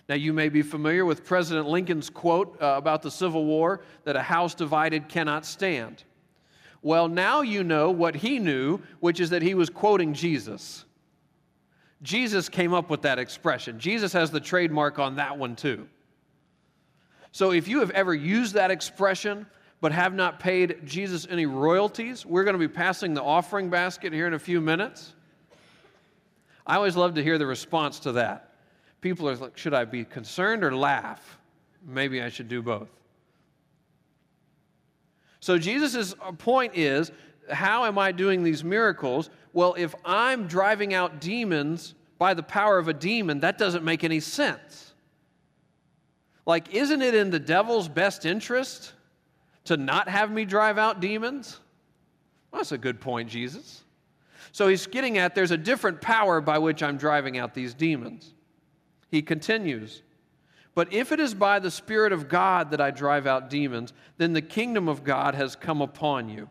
Now 0.08 0.16
you 0.16 0.32
may 0.32 0.48
be 0.48 0.62
familiar 0.62 1.04
with 1.04 1.24
President 1.24 1.68
Lincoln's 1.68 2.10
quote 2.10 2.60
uh, 2.60 2.74
about 2.76 3.02
the 3.02 3.10
Civil 3.12 3.44
War 3.44 3.82
that 4.02 4.16
a 4.16 4.22
house 4.22 4.52
divided 4.52 5.08
cannot 5.08 5.46
stand. 5.46 6.02
Well, 6.82 7.06
now 7.06 7.42
you 7.42 7.62
know 7.62 7.92
what 7.92 8.16
he 8.16 8.40
knew, 8.40 8.80
which 8.98 9.20
is 9.20 9.30
that 9.30 9.42
he 9.42 9.54
was 9.54 9.70
quoting 9.70 10.12
Jesus. 10.12 10.84
Jesus 12.02 12.48
came 12.48 12.74
up 12.74 12.90
with 12.90 13.02
that 13.02 13.20
expression. 13.20 13.78
Jesus 13.78 14.12
has 14.12 14.32
the 14.32 14.40
trademark 14.40 14.98
on 14.98 15.14
that 15.16 15.38
one 15.38 15.54
too. 15.54 15.86
So 17.30 17.52
if 17.52 17.68
you 17.68 17.78
have 17.78 17.92
ever 17.92 18.12
used 18.12 18.54
that 18.54 18.72
expression 18.72 19.46
but 19.80 19.92
have 19.92 20.14
not 20.14 20.40
paid 20.40 20.80
Jesus 20.84 21.26
any 21.30 21.46
royalties. 21.46 22.24
We're 22.24 22.44
going 22.44 22.54
to 22.54 22.58
be 22.58 22.68
passing 22.68 23.14
the 23.14 23.22
offering 23.22 23.68
basket 23.68 24.12
here 24.12 24.26
in 24.26 24.34
a 24.34 24.38
few 24.38 24.60
minutes. 24.60 25.14
I 26.66 26.76
always 26.76 26.96
love 26.96 27.14
to 27.14 27.22
hear 27.22 27.38
the 27.38 27.46
response 27.46 28.00
to 28.00 28.12
that. 28.12 28.54
People 29.00 29.28
are 29.28 29.36
like, 29.36 29.56
should 29.56 29.74
I 29.74 29.84
be 29.84 30.04
concerned 30.04 30.64
or 30.64 30.74
laugh? 30.74 31.38
Maybe 31.86 32.22
I 32.22 32.28
should 32.28 32.48
do 32.48 32.62
both. 32.62 32.88
So, 35.40 35.58
Jesus' 35.58 36.14
point 36.38 36.72
is 36.74 37.12
how 37.52 37.84
am 37.84 37.98
I 37.98 38.10
doing 38.10 38.42
these 38.42 38.64
miracles? 38.64 39.30
Well, 39.52 39.74
if 39.78 39.94
I'm 40.04 40.48
driving 40.48 40.92
out 40.92 41.20
demons 41.20 41.94
by 42.18 42.34
the 42.34 42.42
power 42.42 42.78
of 42.78 42.88
a 42.88 42.92
demon, 42.92 43.40
that 43.40 43.58
doesn't 43.58 43.84
make 43.84 44.02
any 44.02 44.18
sense. 44.18 44.94
Like, 46.46 46.74
isn't 46.74 47.02
it 47.02 47.14
in 47.14 47.30
the 47.30 47.38
devil's 47.38 47.88
best 47.88 48.26
interest 48.26 48.92
to 49.66 49.76
not 49.76 50.08
have 50.08 50.30
me 50.30 50.44
drive 50.44 50.78
out 50.78 51.00
demons? 51.00 51.60
Well, 52.50 52.60
that's 52.60 52.72
a 52.72 52.78
good 52.78 53.00
point, 53.00 53.28
Jesus. 53.28 53.82
So 54.52 54.68
he's 54.68 54.86
getting 54.86 55.18
at 55.18 55.34
there's 55.34 55.50
a 55.50 55.56
different 55.58 56.00
power 56.00 56.40
by 56.40 56.58
which 56.58 56.82
I'm 56.82 56.96
driving 56.96 57.38
out 57.38 57.54
these 57.54 57.74
demons. 57.74 58.32
He 59.10 59.22
continues, 59.22 60.02
But 60.74 60.92
if 60.92 61.12
it 61.12 61.20
is 61.20 61.34
by 61.34 61.58
the 61.58 61.70
Spirit 61.70 62.12
of 62.12 62.28
God 62.28 62.70
that 62.70 62.80
I 62.80 62.90
drive 62.90 63.26
out 63.26 63.50
demons, 63.50 63.92
then 64.16 64.32
the 64.32 64.42
kingdom 64.42 64.88
of 64.88 65.04
God 65.04 65.34
has 65.34 65.56
come 65.56 65.82
upon 65.82 66.28
you. 66.28 66.48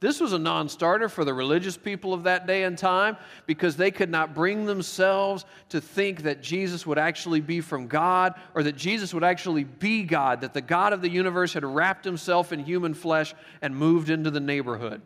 This 0.00 0.18
was 0.18 0.32
a 0.32 0.38
non 0.38 0.70
starter 0.70 1.10
for 1.10 1.26
the 1.26 1.34
religious 1.34 1.76
people 1.76 2.14
of 2.14 2.22
that 2.22 2.46
day 2.46 2.64
and 2.64 2.76
time 2.76 3.18
because 3.44 3.76
they 3.76 3.90
could 3.90 4.08
not 4.08 4.34
bring 4.34 4.64
themselves 4.64 5.44
to 5.68 5.80
think 5.80 6.22
that 6.22 6.42
Jesus 6.42 6.86
would 6.86 6.98
actually 6.98 7.42
be 7.42 7.60
from 7.60 7.86
God 7.86 8.34
or 8.54 8.62
that 8.62 8.76
Jesus 8.76 9.12
would 9.12 9.24
actually 9.24 9.64
be 9.64 10.02
God, 10.02 10.40
that 10.40 10.54
the 10.54 10.62
God 10.62 10.94
of 10.94 11.02
the 11.02 11.10
universe 11.10 11.52
had 11.52 11.66
wrapped 11.66 12.06
himself 12.06 12.50
in 12.50 12.60
human 12.60 12.94
flesh 12.94 13.34
and 13.60 13.76
moved 13.76 14.08
into 14.08 14.30
the 14.30 14.40
neighborhood. 14.40 15.02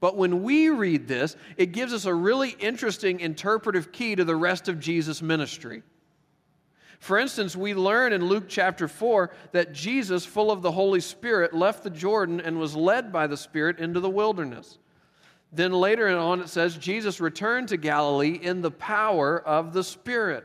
But 0.00 0.16
when 0.16 0.42
we 0.42 0.68
read 0.68 1.06
this, 1.06 1.36
it 1.56 1.66
gives 1.66 1.92
us 1.92 2.04
a 2.04 2.12
really 2.12 2.56
interesting 2.58 3.20
interpretive 3.20 3.92
key 3.92 4.16
to 4.16 4.24
the 4.24 4.34
rest 4.34 4.68
of 4.68 4.80
Jesus' 4.80 5.22
ministry. 5.22 5.84
For 6.98 7.18
instance, 7.18 7.54
we 7.54 7.74
learn 7.74 8.12
in 8.12 8.24
Luke 8.24 8.44
chapter 8.48 8.88
4 8.88 9.30
that 9.52 9.72
Jesus, 9.72 10.24
full 10.24 10.50
of 10.50 10.62
the 10.62 10.72
Holy 10.72 11.00
Spirit, 11.00 11.54
left 11.54 11.82
the 11.84 11.90
Jordan 11.90 12.40
and 12.40 12.58
was 12.58 12.74
led 12.74 13.12
by 13.12 13.26
the 13.26 13.36
Spirit 13.36 13.78
into 13.78 14.00
the 14.00 14.10
wilderness. 14.10 14.78
Then 15.52 15.72
later 15.72 16.08
on, 16.08 16.40
it 16.40 16.48
says, 16.48 16.76
Jesus 16.76 17.20
returned 17.20 17.68
to 17.68 17.76
Galilee 17.76 18.38
in 18.42 18.60
the 18.60 18.70
power 18.70 19.40
of 19.40 19.72
the 19.72 19.84
Spirit. 19.84 20.44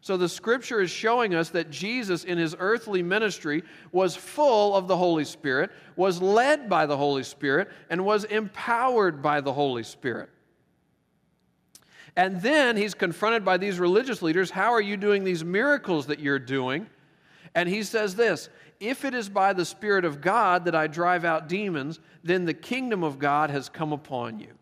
So 0.00 0.16
the 0.16 0.28
scripture 0.28 0.80
is 0.80 0.90
showing 0.90 1.32
us 1.34 1.50
that 1.50 1.70
Jesus, 1.70 2.24
in 2.24 2.36
his 2.36 2.56
earthly 2.58 3.04
ministry, 3.04 3.62
was 3.92 4.16
full 4.16 4.74
of 4.74 4.88
the 4.88 4.96
Holy 4.96 5.24
Spirit, 5.24 5.70
was 5.94 6.20
led 6.20 6.68
by 6.68 6.86
the 6.86 6.96
Holy 6.96 7.22
Spirit, 7.22 7.70
and 7.88 8.04
was 8.04 8.24
empowered 8.24 9.22
by 9.22 9.40
the 9.40 9.52
Holy 9.52 9.84
Spirit. 9.84 10.28
And 12.16 12.40
then 12.42 12.76
he's 12.76 12.94
confronted 12.94 13.44
by 13.44 13.56
these 13.56 13.78
religious 13.78 14.22
leaders 14.22 14.50
How 14.50 14.72
are 14.72 14.80
you 14.80 14.96
doing 14.96 15.24
these 15.24 15.44
miracles 15.44 16.06
that 16.06 16.20
you're 16.20 16.38
doing? 16.38 16.86
And 17.54 17.68
he 17.68 17.82
says 17.82 18.14
this 18.14 18.48
If 18.80 19.04
it 19.04 19.14
is 19.14 19.28
by 19.28 19.52
the 19.52 19.64
Spirit 19.64 20.04
of 20.04 20.20
God 20.20 20.64
that 20.66 20.74
I 20.74 20.86
drive 20.86 21.24
out 21.24 21.48
demons, 21.48 22.00
then 22.22 22.44
the 22.44 22.54
kingdom 22.54 23.02
of 23.02 23.18
God 23.18 23.50
has 23.50 23.68
come 23.68 23.92
upon 23.92 24.40
you. 24.40 24.52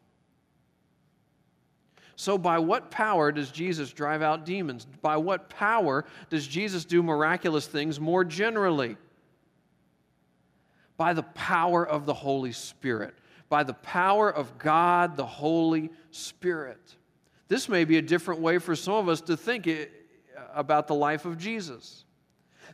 So, 2.16 2.36
by 2.36 2.58
what 2.58 2.90
power 2.90 3.32
does 3.32 3.50
Jesus 3.50 3.92
drive 3.92 4.20
out 4.20 4.44
demons? 4.44 4.86
By 5.00 5.16
what 5.16 5.48
power 5.48 6.04
does 6.28 6.46
Jesus 6.46 6.84
do 6.84 7.02
miraculous 7.02 7.66
things 7.66 7.98
more 7.98 8.24
generally? 8.24 8.96
By 10.98 11.14
the 11.14 11.22
power 11.22 11.86
of 11.86 12.04
the 12.04 12.12
Holy 12.12 12.52
Spirit, 12.52 13.14
by 13.48 13.64
the 13.64 13.72
power 13.72 14.30
of 14.30 14.58
God, 14.58 15.16
the 15.16 15.24
Holy 15.24 15.88
Spirit. 16.10 16.96
This 17.50 17.68
may 17.68 17.84
be 17.84 17.98
a 17.98 18.02
different 18.02 18.40
way 18.40 18.58
for 18.58 18.76
some 18.76 18.94
of 18.94 19.08
us 19.08 19.20
to 19.22 19.36
think 19.36 19.68
about 20.54 20.86
the 20.86 20.94
life 20.94 21.24
of 21.24 21.36
Jesus. 21.36 22.04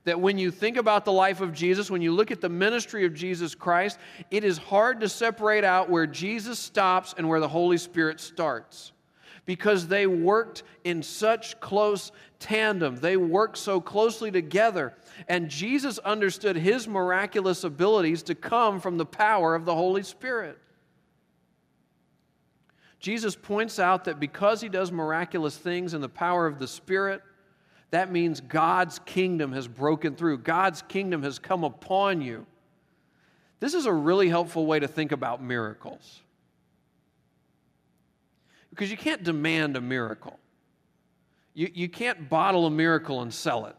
That 0.05 0.21
when 0.21 0.37
you 0.37 0.51
think 0.51 0.77
about 0.77 1.07
the 1.07 1.13
life 1.13 1.41
of 1.41 1.55
Jesus, 1.55 1.91
when 1.91 2.03
you 2.03 2.13
look 2.13 2.31
at 2.31 2.43
the 2.43 2.51
ministry 2.51 3.07
of 3.07 3.15
Jesus 3.15 3.55
Christ, 3.55 3.99
it 4.31 4.45
is 4.45 4.59
hard 4.59 5.01
to 5.01 5.09
separate 5.09 5.65
out 5.65 5.89
where 5.89 6.07
Jesus 6.07 6.59
stops 6.59 7.15
and 7.17 7.27
where 7.27 7.41
the 7.41 7.49
Holy 7.49 7.79
Spirit 7.79 8.21
starts 8.21 8.93
because 9.47 9.89
they 9.89 10.07
worked 10.07 10.63
in 10.85 11.03
such 11.03 11.59
close 11.59 12.13
tandem. 12.39 12.97
They 12.97 13.17
worked 13.17 13.57
so 13.57 13.81
closely 13.81 14.31
together. 14.31 14.93
And 15.27 15.49
Jesus 15.49 15.99
understood 16.01 16.57
his 16.57 16.87
miraculous 16.87 17.65
abilities 17.65 18.23
to 18.25 18.35
come 18.35 18.79
from 18.79 18.99
the 18.99 19.07
power 19.07 19.55
of 19.55 19.65
the 19.65 19.75
Holy 19.75 20.03
Spirit. 20.03 20.59
Jesus 22.99 23.37
points 23.37 23.79
out 23.79 24.05
that 24.05 24.19
because 24.19 24.61
he 24.61 24.69
does 24.69 24.91
miraculous 24.91 25.57
things 25.57 25.95
in 25.95 26.01
the 26.01 26.09
power 26.09 26.47
of 26.47 26.59
the 26.59 26.67
Spirit, 26.67 27.23
that 27.91 28.11
means 28.11 28.41
God's 28.41 28.99
kingdom 29.01 29.53
has 29.53 29.69
broken 29.69 30.17
through. 30.17 30.39
God's 30.39 30.83
kingdom 30.83 31.23
has 31.23 31.39
come 31.39 31.63
upon 31.63 32.21
you. 32.21 32.47
This 33.61 33.75
is 33.75 33.87
a 33.87 33.93
really 33.93 34.29
helpful 34.29 34.67
way 34.67 34.81
to 34.81 34.89
think 34.89 35.13
about 35.13 35.43
miracles. 35.43 36.21
Because 38.71 38.91
you 38.91 38.97
can't 38.97 39.23
demand 39.23 39.77
a 39.77 39.81
miracle, 39.81 40.39
you, 41.55 41.71
you 41.73 41.89
can't 41.89 42.29
bottle 42.29 42.67
a 42.67 42.71
miracle 42.71 43.23
and 43.23 43.33
sell 43.33 43.67
it. 43.67 43.77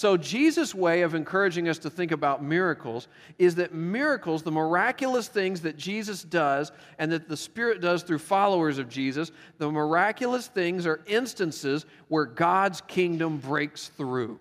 So, 0.00 0.16
Jesus' 0.16 0.74
way 0.74 1.02
of 1.02 1.14
encouraging 1.14 1.68
us 1.68 1.76
to 1.80 1.90
think 1.90 2.10
about 2.10 2.42
miracles 2.42 3.06
is 3.38 3.56
that 3.56 3.74
miracles, 3.74 4.42
the 4.42 4.50
miraculous 4.50 5.28
things 5.28 5.60
that 5.60 5.76
Jesus 5.76 6.22
does 6.22 6.72
and 6.98 7.12
that 7.12 7.28
the 7.28 7.36
Spirit 7.36 7.82
does 7.82 8.02
through 8.02 8.20
followers 8.20 8.78
of 8.78 8.88
Jesus, 8.88 9.30
the 9.58 9.70
miraculous 9.70 10.46
things 10.46 10.86
are 10.86 11.02
instances 11.06 11.84
where 12.08 12.24
God's 12.24 12.80
kingdom 12.80 13.36
breaks 13.36 13.88
through. 13.88 14.40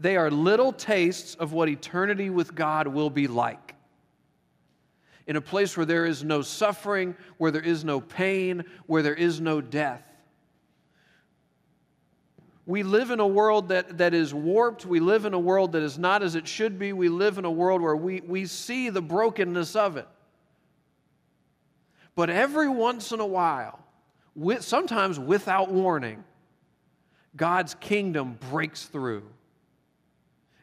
They 0.00 0.16
are 0.16 0.28
little 0.28 0.72
tastes 0.72 1.36
of 1.36 1.52
what 1.52 1.68
eternity 1.68 2.30
with 2.30 2.56
God 2.56 2.88
will 2.88 3.10
be 3.10 3.28
like. 3.28 3.76
In 5.28 5.36
a 5.36 5.40
place 5.40 5.76
where 5.76 5.86
there 5.86 6.04
is 6.04 6.24
no 6.24 6.42
suffering, 6.42 7.14
where 7.38 7.52
there 7.52 7.62
is 7.62 7.84
no 7.84 8.00
pain, 8.00 8.64
where 8.86 9.04
there 9.04 9.14
is 9.14 9.40
no 9.40 9.60
death 9.60 10.02
we 12.70 12.84
live 12.84 13.10
in 13.10 13.18
a 13.18 13.26
world 13.26 13.70
that, 13.70 13.98
that 13.98 14.14
is 14.14 14.32
warped. 14.32 14.86
We 14.86 15.00
live 15.00 15.24
in 15.24 15.34
a 15.34 15.38
world 15.38 15.72
that 15.72 15.82
is 15.82 15.98
not 15.98 16.22
as 16.22 16.36
it 16.36 16.46
should 16.46 16.78
be. 16.78 16.92
We 16.92 17.08
live 17.08 17.36
in 17.36 17.44
a 17.44 17.50
world 17.50 17.82
where 17.82 17.96
we, 17.96 18.20
we 18.20 18.46
see 18.46 18.90
the 18.90 19.02
brokenness 19.02 19.74
of 19.74 19.96
it. 19.96 20.06
But 22.14 22.30
every 22.30 22.68
once 22.68 23.10
in 23.10 23.18
a 23.18 23.26
while, 23.26 23.84
with, 24.36 24.62
sometimes 24.62 25.18
without 25.18 25.72
warning, 25.72 26.22
God's 27.36 27.74
kingdom 27.74 28.38
breaks 28.50 28.84
through. 28.84 29.24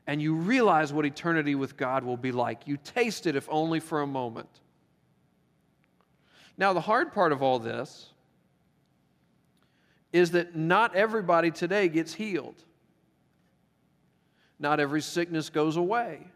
And 0.07 0.21
you 0.21 0.35
realize 0.35 0.93
what 0.93 1.05
eternity 1.05 1.55
with 1.55 1.75
God 1.75 2.05
will 2.05 2.15
be 2.15 2.31
like. 2.31 2.61
You 2.67 2.77
taste 2.77 3.27
it, 3.27 3.35
if 3.35 3.49
only 3.51 3.81
for 3.81 4.01
a 4.01 4.07
moment. 4.07 4.47
Now, 6.57 6.71
the 6.71 6.79
hard 6.79 7.11
part 7.11 7.33
of 7.33 7.43
all 7.43 7.59
this 7.59 8.13
is 10.13 10.31
that 10.31 10.55
not 10.55 10.95
everybody 10.95 11.51
today 11.51 11.89
gets 11.89 12.13
healed. 12.13 12.55
Not 14.59 14.79
every 14.79 15.01
sickness 15.01 15.49
goes 15.49 15.77
away. 15.77 16.27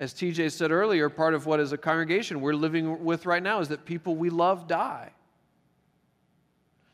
As 0.00 0.12
TJ 0.12 0.50
said 0.52 0.70
earlier, 0.70 1.08
part 1.08 1.34
of 1.34 1.46
what 1.46 1.60
as 1.60 1.72
a 1.72 1.78
congregation 1.78 2.40
we're 2.40 2.54
living 2.54 3.04
with 3.04 3.26
right 3.26 3.42
now 3.42 3.60
is 3.60 3.68
that 3.68 3.84
people 3.84 4.16
we 4.16 4.30
love 4.30 4.66
die. 4.66 5.12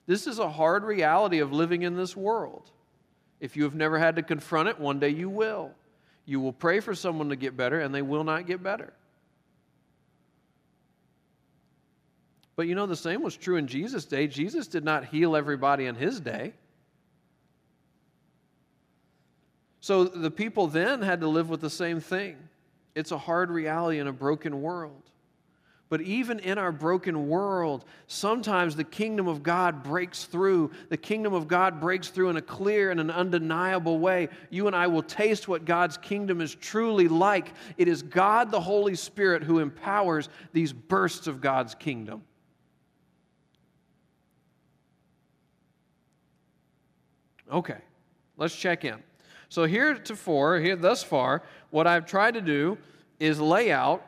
This 0.06 0.26
is 0.26 0.38
a 0.38 0.50
hard 0.50 0.84
reality 0.84 1.38
of 1.38 1.52
living 1.52 1.82
in 1.82 1.96
this 1.96 2.16
world. 2.16 2.70
If 3.38 3.56
you 3.56 3.64
have 3.64 3.74
never 3.74 3.98
had 3.98 4.16
to 4.16 4.22
confront 4.22 4.68
it, 4.68 4.78
one 4.78 4.98
day 4.98 5.10
you 5.10 5.30
will. 5.30 5.70
You 6.26 6.40
will 6.40 6.52
pray 6.52 6.80
for 6.80 6.94
someone 6.94 7.30
to 7.30 7.36
get 7.36 7.56
better, 7.56 7.80
and 7.80 7.94
they 7.94 8.02
will 8.02 8.24
not 8.24 8.46
get 8.46 8.62
better. 8.62 8.92
But 12.60 12.66
you 12.66 12.74
know, 12.74 12.84
the 12.84 12.94
same 12.94 13.22
was 13.22 13.38
true 13.38 13.56
in 13.56 13.66
Jesus' 13.66 14.04
day. 14.04 14.26
Jesus 14.26 14.66
did 14.66 14.84
not 14.84 15.06
heal 15.06 15.34
everybody 15.34 15.86
in 15.86 15.94
his 15.94 16.20
day. 16.20 16.52
So 19.80 20.04
the 20.04 20.30
people 20.30 20.66
then 20.66 21.00
had 21.00 21.22
to 21.22 21.26
live 21.26 21.48
with 21.48 21.62
the 21.62 21.70
same 21.70 22.00
thing. 22.00 22.36
It's 22.94 23.12
a 23.12 23.16
hard 23.16 23.50
reality 23.50 23.98
in 23.98 24.08
a 24.08 24.12
broken 24.12 24.60
world. 24.60 25.00
But 25.88 26.02
even 26.02 26.38
in 26.38 26.58
our 26.58 26.70
broken 26.70 27.28
world, 27.28 27.86
sometimes 28.08 28.76
the 28.76 28.84
kingdom 28.84 29.26
of 29.26 29.42
God 29.42 29.82
breaks 29.82 30.24
through. 30.24 30.70
The 30.90 30.98
kingdom 30.98 31.32
of 31.32 31.48
God 31.48 31.80
breaks 31.80 32.08
through 32.10 32.28
in 32.28 32.36
a 32.36 32.42
clear 32.42 32.90
and 32.90 33.00
an 33.00 33.10
undeniable 33.10 33.98
way. 33.98 34.28
You 34.50 34.66
and 34.66 34.76
I 34.76 34.86
will 34.86 35.02
taste 35.02 35.48
what 35.48 35.64
God's 35.64 35.96
kingdom 35.96 36.42
is 36.42 36.54
truly 36.54 37.08
like. 37.08 37.54
It 37.78 37.88
is 37.88 38.02
God, 38.02 38.50
the 38.50 38.60
Holy 38.60 38.96
Spirit, 38.96 39.44
who 39.44 39.60
empowers 39.60 40.28
these 40.52 40.74
bursts 40.74 41.26
of 41.26 41.40
God's 41.40 41.74
kingdom. 41.74 42.20
Okay, 47.50 47.78
let's 48.36 48.54
check 48.54 48.84
in. 48.84 49.02
So, 49.48 49.64
here 49.64 49.94
heretofore, 49.94 50.60
here 50.60 50.76
thus 50.76 51.02
far, 51.02 51.42
what 51.70 51.86
I've 51.86 52.06
tried 52.06 52.34
to 52.34 52.40
do 52.40 52.78
is 53.18 53.40
lay 53.40 53.72
out 53.72 54.06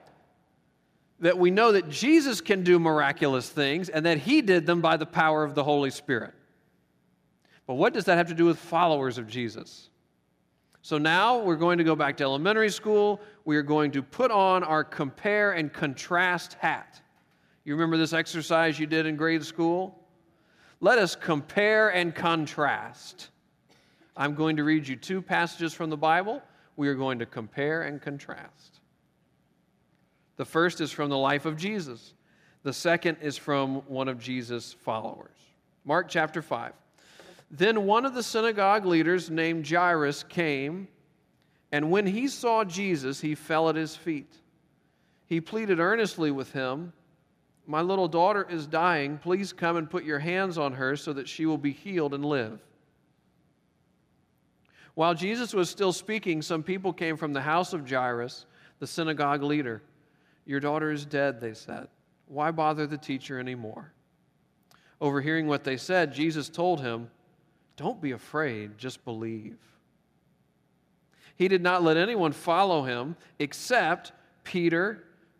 that 1.19 1.39
we 1.39 1.51
know 1.51 1.73
that 1.73 1.89
Jesus 1.89 2.41
can 2.41 2.65
do 2.65 2.79
miraculous 2.79 3.49
things 3.49 3.89
and 3.89 4.07
that 4.07 4.19
he 4.19 4.43
did 4.43 4.67
them 4.67 4.81
by 4.81 4.97
the 4.97 5.07
power 5.07 5.45
of 5.45 5.55
the 5.55 5.63
Holy 5.63 5.91
Spirit. 5.91 6.35
But 7.67 7.75
what 7.75 7.95
does 7.95 8.05
that 8.07 8.19
have 8.19 8.29
to 8.29 8.35
do 8.35 8.45
with 8.45 8.59
followers 8.59 9.19
of 9.19 9.29
Jesus? 9.29 9.89
So 10.83 10.99
now 10.99 11.39
we're 11.39 11.57
going 11.57 11.79
to 11.79 11.85
go 11.85 11.95
back 11.95 12.17
to 12.17 12.25
elementary 12.25 12.71
school. 12.71 13.21
we 13.45 13.57
are 13.57 13.63
going 13.63 13.93
to 13.93 14.03
put 14.03 14.33
on 14.33 14.65
our 14.65 14.83
compare 14.83 15.53
and 15.53 15.73
contrast 15.73 16.55
hat. 16.55 17.01
You 17.65 17.75
remember 17.75 17.97
this 17.97 18.13
exercise 18.13 18.81
you 18.81 18.87
did 18.87 19.07
in 19.07 19.15
grade 19.15 19.45
school? 19.45 20.02
Let 20.83 20.99
us 20.99 21.15
compare 21.15 21.91
and 21.91 22.13
contrast. 22.13 23.31
I'm 24.17 24.35
going 24.35 24.57
to 24.57 24.65
read 24.65 24.89
you 24.89 24.97
two 24.97 25.23
passages 25.23 25.73
from 25.73 25.91
the 25.91 25.97
Bible. 25.97 26.43
We 26.77 26.89
are 26.89 26.97
going 26.97 27.21
to 27.21 27.27
compare 27.27 27.83
and 27.83 28.03
contrast. 28.03 28.81
The 30.39 30.45
first 30.45 30.81
is 30.81 30.91
from 30.91 31.09
the 31.09 31.17
life 31.17 31.47
of 31.47 31.57
Jesus, 31.57 32.15
the 32.65 32.73
second 32.73 33.19
is 33.23 33.37
from 33.37 33.77
one 33.87 34.09
of 34.09 34.19
Jesus' 34.19 34.73
followers. 34.73 35.37
Mark 35.85 36.09
chapter 36.09 36.43
5. 36.43 36.73
Then 37.53 37.87
one 37.87 38.05
of 38.05 38.15
the 38.15 38.23
synagogue 38.25 38.85
leaders 38.85 39.31
named 39.31 39.69
Jairus 39.69 40.25
came, 40.25 40.89
and 41.71 41.93
when 41.93 42.09
he 42.09 42.27
saw 42.27 42.65
Jesus, 42.65 43.21
he 43.21 43.37
fell 43.37 43.69
at 43.69 43.77
his 43.77 43.95
feet. 43.95 44.35
He 45.27 45.41
pleaded 45.41 45.79
earnestly 45.79 46.33
with 46.33 46.51
him, 46.51 46.93
My 47.67 47.81
little 47.81 48.09
daughter 48.09 48.47
is 48.49 48.67
dying. 48.67 49.19
Please 49.19 49.53
come 49.53 49.77
and 49.77 49.89
put 49.89 50.05
your 50.05 50.19
hands 50.19 50.59
on 50.59 50.73
her 50.75 50.97
so 50.97 51.13
that 51.13 51.29
she 51.29 51.47
will 51.47 51.59
be 51.59 51.73
healed 51.73 52.15
and 52.15 52.25
live. 52.25 52.61
While 54.95 55.15
Jesus 55.15 55.55
was 55.55 55.71
still 55.71 55.93
speaking, 55.93 56.43
some 56.43 56.63
people 56.63 56.93
came 56.93 57.17
from 57.17 57.33
the 57.33 57.41
house 57.41 57.73
of 57.73 57.89
Jairus, 57.89 58.47
the 58.79 58.87
synagogue 58.87 59.43
leader. 59.43 59.83
Your 60.45 60.61
daughter 60.61 60.91
is 60.91 61.07
dead, 61.07 61.41
they 61.41 61.55
said. 61.55 61.89
Why 62.27 62.51
bother 62.51 62.87
the 62.87 62.99
teacher 62.99 63.39
anymore? 63.39 63.93
Overhearing 65.01 65.47
what 65.47 65.65
they 65.65 65.77
said, 65.77 66.13
Jesus 66.13 66.49
told 66.49 66.81
him, 66.81 67.11
Don't 67.77 68.01
be 68.01 68.13
afraid, 68.13 68.77
just 68.77 69.05
believe. 69.05 69.59
He 71.37 71.49
did 71.49 71.63
not 71.63 71.83
let 71.83 71.97
anyone 71.97 72.33
follow 72.33 72.83
him 72.83 73.17
except 73.39 74.13
Peter, 74.45 75.05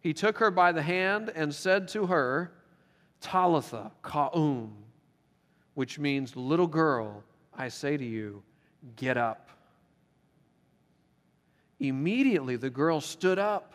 He 0.00 0.14
took 0.14 0.38
her 0.38 0.50
by 0.50 0.72
the 0.72 0.82
hand 0.82 1.30
and 1.34 1.54
said 1.54 1.88
to 1.88 2.06
her, 2.06 2.52
Talitha 3.20 3.90
Koum, 4.02 4.72
which 5.74 5.98
means, 5.98 6.36
Little 6.36 6.66
girl, 6.66 7.24
I 7.56 7.68
say 7.68 7.96
to 7.96 8.04
you, 8.04 8.42
get 8.96 9.16
up. 9.16 9.50
Immediately, 11.80 12.56
the 12.56 12.70
girl 12.70 13.00
stood 13.00 13.38
up 13.38 13.74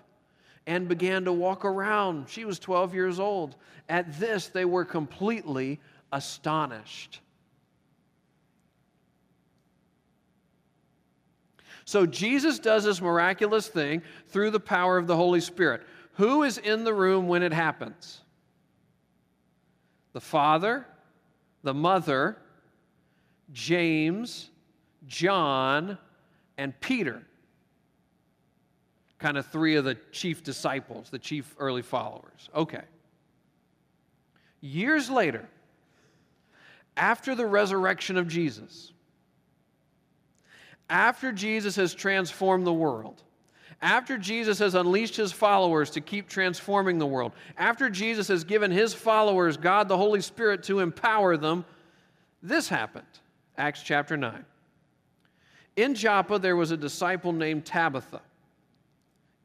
and 0.65 0.87
began 0.87 1.25
to 1.25 1.33
walk 1.33 1.65
around. 1.65 2.29
She 2.29 2.45
was 2.45 2.59
12 2.59 2.93
years 2.93 3.19
old. 3.19 3.55
At 3.89 4.17
this, 4.19 4.47
they 4.47 4.65
were 4.65 4.85
completely 4.85 5.79
astonished. 6.11 7.19
So, 11.85 12.05
Jesus 12.05 12.59
does 12.59 12.85
this 12.85 13.01
miraculous 13.01 13.67
thing 13.67 14.03
through 14.27 14.51
the 14.51 14.59
power 14.59 14.97
of 14.97 15.05
the 15.05 15.17
Holy 15.17 15.41
Spirit. 15.41 15.83
Who 16.13 16.43
is 16.43 16.57
in 16.57 16.83
the 16.83 16.93
room 16.93 17.27
when 17.27 17.43
it 17.43 17.53
happens? 17.53 18.21
The 20.13 20.21
Father, 20.21 20.85
the 21.63 21.73
Mother, 21.73 22.37
James, 23.51 24.49
John, 25.07 25.97
and 26.57 26.79
Peter 26.79 27.23
kind 29.23 29.37
of 29.37 29.45
three 29.47 29.75
of 29.75 29.85
the 29.85 29.95
chief 30.11 30.43
disciples, 30.43 31.09
the 31.09 31.17
chief 31.17 31.55
early 31.57 31.81
followers. 31.81 32.49
Okay. 32.53 32.83
Years 34.59 35.09
later, 35.09 35.47
after 36.97 37.33
the 37.33 37.45
resurrection 37.45 38.17
of 38.17 38.27
Jesus, 38.27 38.91
after 40.89 41.31
Jesus 41.31 41.77
has 41.77 41.93
transformed 41.93 42.67
the 42.67 42.73
world, 42.73 43.23
after 43.83 44.17
Jesus 44.17 44.57
has 44.59 44.73
unleashed 44.73 45.15
his 45.15 45.31
followers 45.31 45.91
to 45.91 46.01
keep 46.01 46.27
transforming 46.27 46.97
the 46.97 47.05
world, 47.05 47.33
after 47.57 47.89
Jesus 47.89 48.27
has 48.29 48.43
given 48.43 48.71
his 48.71 48.93
followers, 48.93 49.57
God 49.57 49.87
the 49.87 49.97
Holy 49.97 50.21
Spirit, 50.21 50.63
to 50.63 50.79
empower 50.79 51.37
them, 51.37 51.65
this 52.41 52.67
happened. 52.67 53.05
Acts 53.57 53.83
chapter 53.83 54.17
9. 54.17 54.43
In 55.75 55.93
Joppa, 55.93 56.39
there 56.39 56.55
was 56.55 56.71
a 56.71 56.77
disciple 56.77 57.31
named 57.31 57.65
Tabitha 57.65 58.21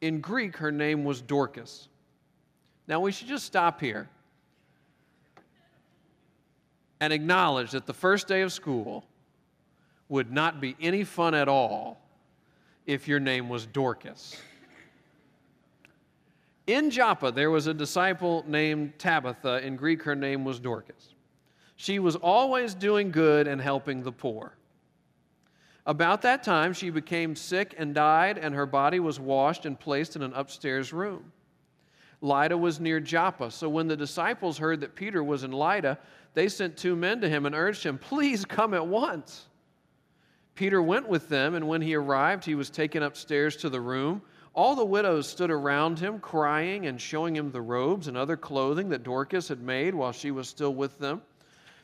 in 0.01 0.21
Greek, 0.21 0.57
her 0.57 0.71
name 0.71 1.05
was 1.05 1.21
Dorcas. 1.21 1.89
Now, 2.87 3.01
we 3.01 3.13
should 3.13 3.29
just 3.29 3.45
stop 3.45 3.81
here 3.81 4.09
and 7.01 7.13
acknowledge 7.13 7.73
that 7.73 7.87
the 7.87 7.95
first 7.95 8.29
day 8.29 8.43
of 8.43 8.53
school 8.53 9.05
would 10.09 10.33
not 10.33 10.61
be 10.61 10.77
any 10.81 11.05
fun 11.05 11.35
at 11.35 11.49
all 11.49 12.01
if 12.89 13.07
your 13.07 13.21
name 13.21 13.51
was 13.51 13.67
Dorcas. 13.67 14.41
In 16.67 16.91
Joppa, 16.91 17.31
there 17.31 17.51
was 17.51 17.67
a 17.67 17.75
disciple 17.75 18.45
named 18.49 18.99
Tabitha. 18.99 19.65
In 19.65 19.77
Greek, 19.77 20.03
her 20.03 20.17
name 20.17 20.43
was 20.43 20.59
Dorcas. 20.59 21.15
She 21.77 21.99
was 21.99 22.17
always 22.17 22.75
doing 22.75 23.11
good 23.11 23.47
and 23.47 23.61
helping 23.61 24.03
the 24.03 24.11
poor. 24.11 24.55
About 25.85 26.23
that 26.23 26.43
time, 26.43 26.73
she 26.73 26.89
became 26.89 27.37
sick 27.37 27.75
and 27.77 27.95
died, 27.95 28.39
and 28.39 28.55
her 28.55 28.67
body 28.67 29.01
was 29.01 29.21
washed 29.21 29.67
and 29.67 29.79
placed 29.79 30.17
in 30.17 30.23
an 30.23 30.33
upstairs 30.33 30.91
room. 30.91 31.31
Lydda 32.23 32.57
was 32.57 32.81
near 32.81 33.01
Joppa, 33.01 33.51
so 33.51 33.69
when 33.69 33.87
the 33.87 33.97
disciples 33.97 34.57
heard 34.57 34.81
that 34.81 34.95
Peter 34.95 35.23
was 35.23 35.45
in 35.45 35.53
Lydda, 35.53 35.99
they 36.33 36.49
sent 36.49 36.79
two 36.79 36.97
men 36.97 37.21
to 37.21 37.29
him 37.29 37.45
and 37.45 37.55
urged 37.55 37.85
him, 37.85 37.99
Please 37.99 38.47
come 38.47 38.73
at 38.73 38.87
once. 38.87 39.49
Peter 40.59 40.83
went 40.83 41.09
with 41.09 41.29
them, 41.29 41.55
and 41.55 41.69
when 41.69 41.81
he 41.81 41.95
arrived, 41.95 42.45
he 42.45 42.57
was 42.57 42.69
taken 42.69 43.05
upstairs 43.05 43.55
to 43.55 43.71
the 43.71 43.81
room. 43.81 44.21
All 44.55 44.75
the 44.75 44.85
widows 44.85 45.29
stood 45.29 45.53
around 45.53 46.01
him, 46.01 46.19
crying 46.19 46.87
and 46.87 47.01
showing 47.01 47.37
him 47.37 47.53
the 47.53 47.61
robes 47.61 48.09
and 48.09 48.17
other 48.17 48.37
clothing 48.37 48.89
that 48.89 49.05
Dorcas 49.05 49.47
had 49.47 49.63
made 49.63 49.95
while 49.95 50.11
she 50.11 50.33
was 50.33 50.49
still 50.49 50.75
with 50.75 50.99
them. 50.99 51.23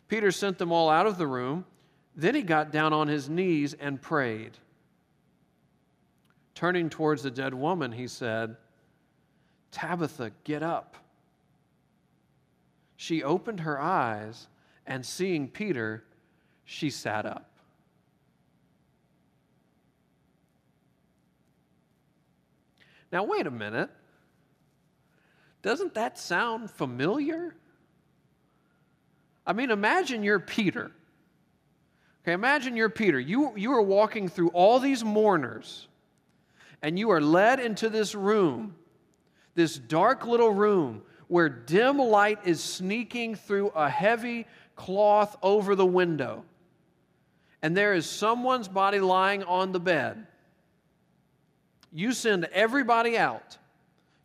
Peter 0.09 0.33
sent 0.33 0.59
them 0.59 0.73
all 0.73 0.91
out 0.91 1.07
of 1.07 1.19
the 1.19 1.27
room. 1.29 1.65
Then 2.17 2.35
he 2.35 2.43
got 2.43 2.73
down 2.73 2.93
on 2.93 3.07
his 3.07 3.29
knees 3.29 3.75
and 3.75 4.03
prayed. 4.03 4.59
Turning 6.57 6.91
towards 6.91 7.23
the 7.23 7.31
dead 7.31 7.55
woman, 7.55 7.93
he 7.93 8.09
said, 8.09 8.57
Tabitha, 9.71 10.33
get 10.43 10.65
up. 10.65 10.97
She 12.97 13.23
opened 13.23 13.61
her 13.61 13.81
eyes, 13.81 14.49
and 14.85 15.07
seeing 15.07 15.47
Peter, 15.47 16.03
she 16.65 16.91
sat 16.91 17.25
up. 17.25 17.54
Now, 23.15 23.25
wait 23.25 23.47
a 23.47 23.51
minute. 23.51 23.89
Doesn't 25.63 25.95
that 25.95 26.19
sound 26.19 26.71
familiar? 26.71 27.57
I 29.47 29.55
mean, 29.55 29.71
imagine 29.71 30.23
you're 30.23 30.41
Peter 30.41 30.91
Okay, 32.25 32.33
imagine 32.33 32.75
you're 32.75 32.89
Peter. 32.89 33.21
You, 33.21 33.53
you 33.55 33.73
are 33.73 33.83
walking 33.83 34.29
through 34.29 34.49
all 34.49 34.81
these 34.81 35.05
mourners, 35.05 35.89
and 36.81 36.99
you 36.99 37.11
are 37.11 37.21
led 37.21 37.61
into 37.61 37.91
this 37.91 38.15
room, 38.15 38.77
this 39.55 39.77
dark 39.77 40.27
little 40.27 40.51
room 40.51 41.03
where 41.29 41.51
dim 41.51 41.99
light 41.99 42.39
is 42.47 42.65
sneaking 42.65 43.35
through 43.35 43.69
a 43.69 43.91
heavy 43.91 44.47
cloth 44.75 45.37
over 45.43 45.75
the 45.75 45.85
window. 45.85 46.45
And 47.61 47.77
there 47.77 47.93
is 47.93 48.09
someone's 48.09 48.69
body 48.69 49.01
lying 49.01 49.43
on 49.43 49.73
the 49.73 49.81
bed. 49.81 50.27
You 51.95 52.13
send 52.13 52.47
everybody 52.53 53.17
out. 53.17 53.57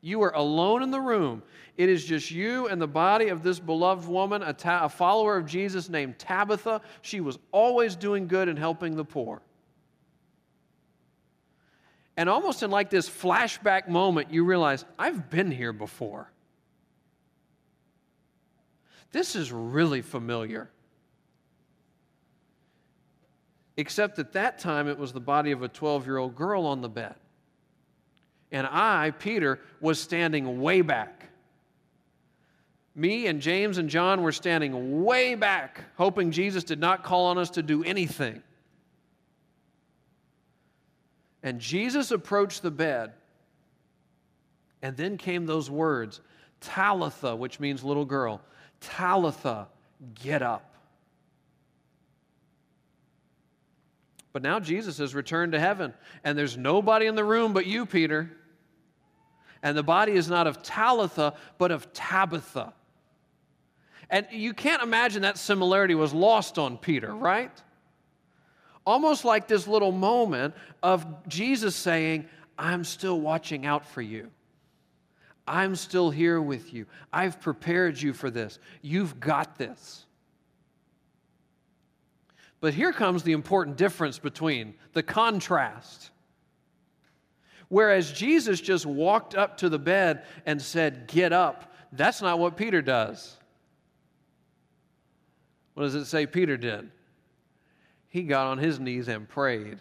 You 0.02 0.24
are 0.24 0.34
alone 0.34 0.82
in 0.82 0.90
the 0.90 1.00
room. 1.00 1.44
It 1.78 1.88
is 1.88 2.04
just 2.04 2.32
you 2.32 2.68
and 2.68 2.82
the 2.82 2.88
body 2.88 3.30
of 3.30 3.44
this 3.44 3.60
beloved 3.60 4.08
woman, 4.08 4.42
a, 4.42 4.54
ta- 4.54 4.86
a 4.86 4.90
follower 4.90 5.38
of 5.38 5.46
Jesus 5.46 5.88
named 5.88 6.18
Tabitha. 6.18 6.82
She 7.04 7.22
was 7.22 7.38
always 7.52 7.96
doing 7.96 8.28
good 8.28 8.50
and 8.50 8.58
helping 8.58 8.96
the 8.96 9.06
poor. 9.06 9.44
And 12.18 12.28
almost 12.28 12.64
in 12.64 12.72
like 12.72 12.90
this 12.90 13.08
flashback 13.08 13.88
moment, 13.88 14.34
you 14.34 14.44
realize, 14.44 14.84
I've 14.98 15.30
been 15.30 15.52
here 15.52 15.72
before. 15.72 16.32
This 19.12 19.36
is 19.36 19.52
really 19.52 20.02
familiar. 20.02 20.72
Except 23.78 24.18
at 24.18 24.34
that 24.34 24.60
time, 24.60 24.88
it 24.88 24.98
was 24.98 25.14
the 25.14 25.22
body 25.22 25.52
of 25.52 25.62
a 25.62 25.68
12 25.68 26.08
year 26.08 26.18
old 26.18 26.36
girl 26.36 26.66
on 26.66 26.82
the 26.82 26.90
bed. 26.90 27.16
And 28.52 28.66
I, 28.66 29.12
Peter, 29.12 29.60
was 29.80 30.00
standing 30.00 30.62
way 30.62 30.82
back. 30.82 31.30
Me 32.96 33.28
and 33.28 33.42
James 33.42 33.78
and 33.78 33.90
John 33.90 34.24
were 34.24 34.32
standing 34.32 35.04
way 35.04 35.36
back, 35.36 35.84
hoping 35.96 36.32
Jesus 36.32 36.64
did 36.64 36.80
not 36.80 37.04
call 37.04 37.28
on 37.28 37.38
us 37.38 37.52
to 37.52 37.64
do 37.64 37.84
anything. 37.84 38.42
And 41.44 41.60
Jesus 41.60 42.12
approached 42.12 42.62
the 42.62 42.72
bed, 42.72 43.14
and 44.82 44.98
then 44.98 45.18
came 45.18 45.46
those 45.46 45.70
words 45.70 46.20
Talitha, 46.60 47.36
which 47.36 47.60
means 47.60 47.84
little 47.84 48.06
girl. 48.06 48.42
Talitha, 48.82 49.68
get 50.16 50.42
up. 50.42 50.74
But 54.32 54.42
now 54.42 54.60
Jesus 54.60 54.98
has 54.98 55.16
returned 55.16 55.54
to 55.54 55.60
heaven, 55.60 55.94
and 56.24 56.38
there's 56.38 56.58
nobody 56.58 57.08
in 57.08 57.16
the 57.16 57.24
room 57.24 57.54
but 57.54 57.66
you, 57.66 57.86
Peter. 57.86 58.32
And 59.62 59.78
the 59.78 59.84
body 59.84 60.14
is 60.14 60.30
not 60.30 60.48
of 60.48 60.62
Talitha, 60.64 61.34
but 61.58 61.72
of 61.72 61.92
Tabitha. 61.94 62.74
And 64.10 64.26
you 64.32 64.54
can't 64.54 64.82
imagine 64.82 65.22
that 65.24 65.38
similarity 65.38 65.96
was 65.96 66.14
lost 66.14 66.58
on 66.58 66.78
Peter, 66.78 67.14
right? 67.14 67.52
Almost 68.86 69.26
like 69.26 69.48
this 69.48 69.68
little 69.68 69.92
moment 69.92 70.56
of 70.82 71.06
Jesus 71.28 71.76
saying, 71.76 72.26
I'm 72.58 72.84
still 72.84 73.20
watching 73.20 73.66
out 73.66 73.86
for 73.86 74.02
you. 74.02 74.32
I'm 75.48 75.76
still 75.76 76.10
here 76.10 76.42
with 76.42 76.74
you. 76.74 76.86
I've 77.12 77.42
prepared 77.42 78.00
you 78.02 78.14
for 78.14 78.30
this. 78.30 78.60
You've 78.82 79.20
got 79.20 79.58
this. 79.58 80.06
But 82.62 82.74
here 82.74 82.92
comes 82.92 83.24
the 83.24 83.32
important 83.32 83.78
difference 83.78 84.20
between 84.20 84.76
the 84.94 85.04
contrast. 85.04 86.12
Whereas 87.70 88.12
Jesus 88.12 88.60
just 88.60 88.86
walked 88.86 89.36
up 89.36 89.58
to 89.58 89.70
the 89.70 89.80
bed 89.80 90.24
and 90.46 90.62
said, 90.62 91.08
Get 91.08 91.32
up, 91.32 91.74
that's 91.92 92.22
not 92.22 92.40
what 92.40 92.58
Peter 92.58 92.82
does. 92.82 93.38
What 95.76 95.84
does 95.84 95.96
it 95.96 96.06
say 96.06 96.26
Peter 96.26 96.58
did? 96.58 96.92
He 98.10 98.24
got 98.24 98.48
on 98.48 98.58
his 98.58 98.80
knees 98.80 99.08
and 99.08 99.30
prayed. 99.30 99.80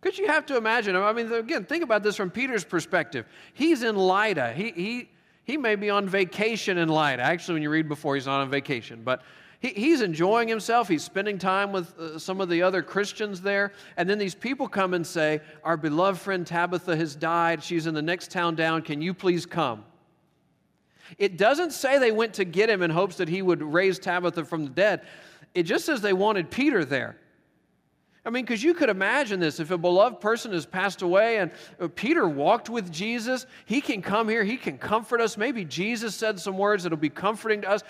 Because 0.00 0.18
you 0.18 0.26
have 0.26 0.44
to 0.46 0.56
imagine, 0.56 0.96
I 0.96 1.12
mean, 1.12 1.32
again, 1.32 1.64
think 1.64 1.84
about 1.84 2.02
this 2.02 2.16
from 2.16 2.30
Peter's 2.30 2.64
perspective. 2.64 3.26
He's 3.54 3.82
in 3.82 3.96
Lydda. 3.96 4.52
He, 4.52 4.70
he, 4.72 5.10
he 5.44 5.56
may 5.56 5.76
be 5.76 5.88
on 5.88 6.08
vacation 6.08 6.76
in 6.78 6.88
Lydda. 6.88 7.22
Actually, 7.22 7.54
when 7.54 7.62
you 7.62 7.70
read 7.70 7.88
before, 7.88 8.14
he's 8.14 8.26
not 8.26 8.40
on 8.40 8.50
vacation. 8.50 9.02
But 9.02 9.22
he, 9.64 9.70
he's 9.70 10.02
enjoying 10.02 10.46
himself. 10.46 10.88
He's 10.88 11.02
spending 11.02 11.38
time 11.38 11.72
with 11.72 11.98
uh, 11.98 12.18
some 12.18 12.42
of 12.42 12.50
the 12.50 12.60
other 12.60 12.82
Christians 12.82 13.40
there. 13.40 13.72
And 13.96 14.08
then 14.08 14.18
these 14.18 14.34
people 14.34 14.68
come 14.68 14.92
and 14.92 15.06
say, 15.06 15.40
Our 15.62 15.78
beloved 15.78 16.20
friend 16.20 16.46
Tabitha 16.46 16.94
has 16.94 17.16
died. 17.16 17.62
She's 17.62 17.86
in 17.86 17.94
the 17.94 18.02
next 18.02 18.30
town 18.30 18.56
down. 18.56 18.82
Can 18.82 19.00
you 19.00 19.14
please 19.14 19.46
come? 19.46 19.86
It 21.16 21.38
doesn't 21.38 21.72
say 21.72 21.98
they 21.98 22.12
went 22.12 22.34
to 22.34 22.44
get 22.44 22.68
him 22.68 22.82
in 22.82 22.90
hopes 22.90 23.16
that 23.16 23.28
he 23.28 23.40
would 23.40 23.62
raise 23.62 23.98
Tabitha 23.98 24.44
from 24.44 24.64
the 24.64 24.70
dead. 24.70 25.00
It 25.54 25.62
just 25.62 25.86
says 25.86 26.02
they 26.02 26.12
wanted 26.12 26.50
Peter 26.50 26.84
there. 26.84 27.16
I 28.26 28.30
mean, 28.30 28.44
because 28.44 28.62
you 28.62 28.72
could 28.72 28.88
imagine 28.88 29.38
this. 29.38 29.60
If 29.60 29.70
a 29.70 29.76
beloved 29.76 30.18
person 30.18 30.52
has 30.52 30.64
passed 30.64 31.02
away 31.02 31.38
and 31.38 31.50
uh, 31.78 31.88
Peter 31.94 32.26
walked 32.26 32.70
with 32.70 32.90
Jesus, 32.90 33.46
he 33.66 33.82
can 33.82 34.00
come 34.00 34.30
here, 34.30 34.44
he 34.44 34.56
can 34.56 34.78
comfort 34.78 35.20
us. 35.20 35.36
Maybe 35.36 35.62
Jesus 35.62 36.14
said 36.14 36.40
some 36.40 36.56
words 36.56 36.84
that'll 36.84 36.96
be 36.96 37.10
comforting 37.10 37.60
to 37.62 37.70
us. 37.70 37.82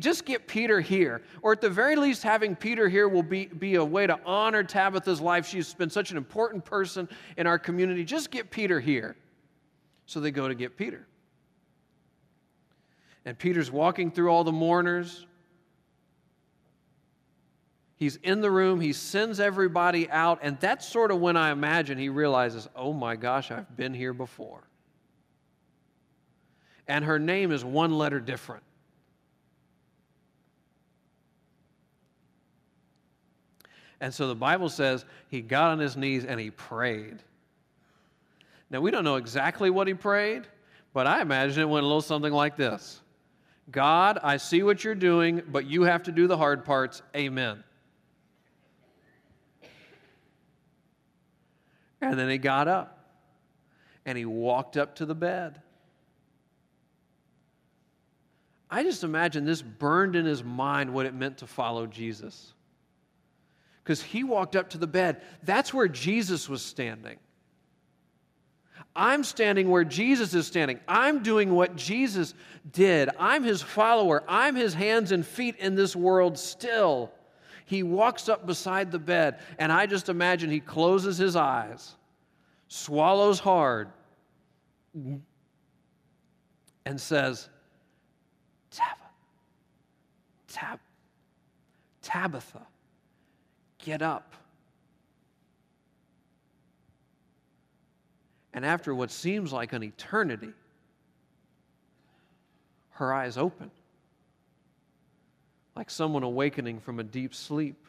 Just 0.00 0.24
get 0.24 0.48
Peter 0.48 0.80
here. 0.80 1.22
Or 1.42 1.52
at 1.52 1.60
the 1.60 1.70
very 1.70 1.94
least, 1.94 2.24
having 2.24 2.56
Peter 2.56 2.88
here 2.88 3.08
will 3.08 3.22
be, 3.22 3.46
be 3.46 3.76
a 3.76 3.84
way 3.84 4.08
to 4.08 4.18
honor 4.26 4.64
Tabitha's 4.64 5.20
life. 5.20 5.46
She's 5.46 5.72
been 5.72 5.90
such 5.90 6.10
an 6.10 6.16
important 6.16 6.64
person 6.64 7.08
in 7.36 7.46
our 7.46 7.58
community. 7.58 8.04
Just 8.04 8.32
get 8.32 8.50
Peter 8.50 8.80
here. 8.80 9.14
So 10.06 10.18
they 10.18 10.32
go 10.32 10.48
to 10.48 10.54
get 10.56 10.76
Peter. 10.76 11.06
And 13.24 13.38
Peter's 13.38 13.70
walking 13.70 14.10
through 14.10 14.30
all 14.30 14.42
the 14.42 14.50
mourners, 14.50 15.26
He's 18.00 18.16
in 18.16 18.40
the 18.40 18.50
room, 18.50 18.80
he 18.80 18.94
sends 18.94 19.40
everybody 19.40 20.08
out, 20.08 20.38
and 20.40 20.58
that's 20.58 20.88
sort 20.88 21.10
of 21.10 21.20
when 21.20 21.36
I 21.36 21.50
imagine 21.50 21.98
he 21.98 22.08
realizes, 22.08 22.66
oh 22.74 22.94
my 22.94 23.14
gosh, 23.14 23.50
I've 23.50 23.76
been 23.76 23.92
here 23.92 24.14
before. 24.14 24.62
And 26.88 27.04
her 27.04 27.18
name 27.18 27.52
is 27.52 27.62
one 27.62 27.92
letter 27.92 28.18
different. 28.18 28.62
And 34.00 34.14
so 34.14 34.28
the 34.28 34.34
Bible 34.34 34.70
says 34.70 35.04
he 35.28 35.42
got 35.42 35.72
on 35.72 35.78
his 35.78 35.94
knees 35.94 36.24
and 36.24 36.40
he 36.40 36.50
prayed. 36.50 37.18
Now, 38.70 38.80
we 38.80 38.90
don't 38.90 39.04
know 39.04 39.16
exactly 39.16 39.68
what 39.68 39.86
he 39.86 39.92
prayed, 39.92 40.46
but 40.94 41.06
I 41.06 41.20
imagine 41.20 41.60
it 41.60 41.68
went 41.68 41.84
a 41.84 41.86
little 41.86 42.00
something 42.00 42.32
like 42.32 42.56
this 42.56 43.02
God, 43.70 44.18
I 44.22 44.38
see 44.38 44.62
what 44.62 44.84
you're 44.84 44.94
doing, 44.94 45.42
but 45.46 45.66
you 45.66 45.82
have 45.82 46.04
to 46.04 46.12
do 46.12 46.26
the 46.26 46.38
hard 46.38 46.64
parts. 46.64 47.02
Amen. 47.14 47.62
And 52.00 52.18
then 52.18 52.28
he 52.28 52.38
got 52.38 52.68
up 52.68 52.98
and 54.06 54.16
he 54.16 54.24
walked 54.24 54.76
up 54.76 54.96
to 54.96 55.06
the 55.06 55.14
bed. 55.14 55.60
I 58.70 58.84
just 58.84 59.02
imagine 59.02 59.44
this 59.44 59.62
burned 59.62 60.14
in 60.14 60.24
his 60.24 60.44
mind 60.44 60.94
what 60.94 61.06
it 61.06 61.14
meant 61.14 61.38
to 61.38 61.46
follow 61.46 61.86
Jesus. 61.86 62.54
Because 63.82 64.00
he 64.00 64.22
walked 64.22 64.54
up 64.54 64.70
to 64.70 64.78
the 64.78 64.86
bed. 64.86 65.22
That's 65.42 65.74
where 65.74 65.88
Jesus 65.88 66.48
was 66.48 66.62
standing. 66.62 67.18
I'm 68.94 69.24
standing 69.24 69.68
where 69.68 69.84
Jesus 69.84 70.34
is 70.34 70.46
standing. 70.46 70.80
I'm 70.86 71.22
doing 71.22 71.54
what 71.54 71.76
Jesus 71.76 72.34
did. 72.70 73.08
I'm 73.18 73.42
his 73.42 73.62
follower. 73.62 74.22
I'm 74.28 74.56
his 74.56 74.74
hands 74.74 75.12
and 75.12 75.26
feet 75.26 75.56
in 75.58 75.74
this 75.74 75.94
world 75.94 76.38
still. 76.38 77.12
He 77.70 77.84
walks 77.84 78.28
up 78.28 78.46
beside 78.46 78.90
the 78.90 78.98
bed, 78.98 79.38
and 79.56 79.70
I 79.70 79.86
just 79.86 80.08
imagine 80.08 80.50
he 80.50 80.58
closes 80.58 81.16
his 81.18 81.36
eyes, 81.36 81.94
swallows 82.66 83.38
hard, 83.38 83.90
and 86.84 87.00
says, 87.00 87.48
Tab- 88.72 88.96
Tab- 90.48 90.80
Tabitha, 92.02 92.66
get 93.78 94.02
up. 94.02 94.34
And 98.52 98.66
after 98.66 98.96
what 98.96 99.12
seems 99.12 99.52
like 99.52 99.72
an 99.74 99.84
eternity, 99.84 100.54
her 102.94 103.14
eyes 103.14 103.38
open 103.38 103.70
like 105.76 105.90
someone 105.90 106.22
awakening 106.22 106.80
from 106.80 106.98
a 106.98 107.04
deep 107.04 107.34
sleep. 107.34 107.86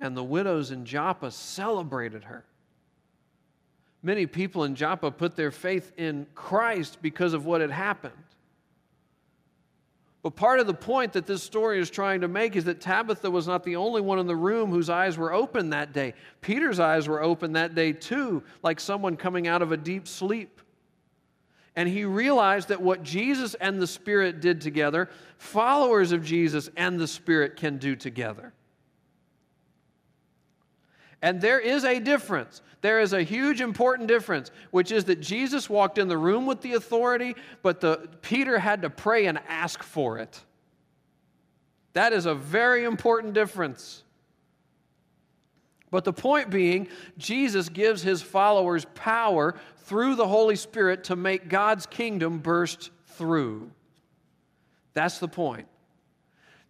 And 0.00 0.16
the 0.16 0.24
widows 0.24 0.70
in 0.70 0.84
Joppa 0.84 1.30
celebrated 1.30 2.24
her. 2.24 2.44
Many 4.02 4.26
people 4.26 4.64
in 4.64 4.74
Joppa 4.74 5.10
put 5.10 5.34
their 5.34 5.50
faith 5.50 5.92
in 5.96 6.26
Christ 6.34 6.98
because 7.00 7.32
of 7.32 7.46
what 7.46 7.62
had 7.62 7.70
happened. 7.70 8.12
But 10.22 10.36
part 10.36 10.58
of 10.58 10.66
the 10.66 10.74
point 10.74 11.12
that 11.12 11.26
this 11.26 11.42
story 11.42 11.78
is 11.78 11.90
trying 11.90 12.22
to 12.22 12.28
make 12.28 12.56
is 12.56 12.64
that 12.64 12.80
Tabitha 12.80 13.30
was 13.30 13.46
not 13.46 13.62
the 13.62 13.76
only 13.76 14.00
one 14.00 14.18
in 14.18 14.26
the 14.26 14.34
room 14.34 14.70
whose 14.70 14.88
eyes 14.88 15.18
were 15.18 15.32
open 15.32 15.70
that 15.70 15.92
day. 15.92 16.14
Peter's 16.40 16.80
eyes 16.80 17.06
were 17.06 17.22
open 17.22 17.52
that 17.52 17.74
day 17.74 17.92
too, 17.92 18.42
like 18.62 18.80
someone 18.80 19.18
coming 19.18 19.46
out 19.46 19.60
of 19.60 19.70
a 19.70 19.76
deep 19.76 20.08
sleep. 20.08 20.62
And 21.76 21.88
he 21.88 22.04
realized 22.04 22.68
that 22.68 22.80
what 22.80 23.02
Jesus 23.02 23.54
and 23.54 23.80
the 23.80 23.86
Spirit 23.86 24.40
did 24.40 24.60
together, 24.60 25.10
followers 25.38 26.12
of 26.12 26.24
Jesus 26.24 26.70
and 26.76 27.00
the 27.00 27.08
Spirit 27.08 27.56
can 27.56 27.78
do 27.78 27.96
together. 27.96 28.52
And 31.20 31.40
there 31.40 31.58
is 31.58 31.84
a 31.84 31.98
difference. 32.00 32.60
There 32.82 33.00
is 33.00 33.12
a 33.12 33.22
huge 33.22 33.60
important 33.62 34.08
difference, 34.08 34.50
which 34.70 34.92
is 34.92 35.06
that 35.06 35.20
Jesus 35.20 35.70
walked 35.70 35.98
in 35.98 36.06
the 36.06 36.18
room 36.18 36.44
with 36.44 36.60
the 36.60 36.74
authority, 36.74 37.34
but 37.62 37.80
the, 37.80 38.08
Peter 38.20 38.58
had 38.58 38.82
to 38.82 38.90
pray 38.90 39.26
and 39.26 39.40
ask 39.48 39.82
for 39.82 40.18
it. 40.18 40.38
That 41.94 42.12
is 42.12 42.26
a 42.26 42.34
very 42.34 42.84
important 42.84 43.32
difference. 43.32 44.03
But 45.94 46.02
the 46.02 46.12
point 46.12 46.50
being, 46.50 46.88
Jesus 47.18 47.68
gives 47.68 48.02
his 48.02 48.20
followers 48.20 48.84
power 48.96 49.54
through 49.84 50.16
the 50.16 50.26
Holy 50.26 50.56
Spirit 50.56 51.04
to 51.04 51.14
make 51.14 51.48
God's 51.48 51.86
kingdom 51.86 52.40
burst 52.40 52.90
through. 53.10 53.70
That's 54.94 55.20
the 55.20 55.28
point. 55.28 55.68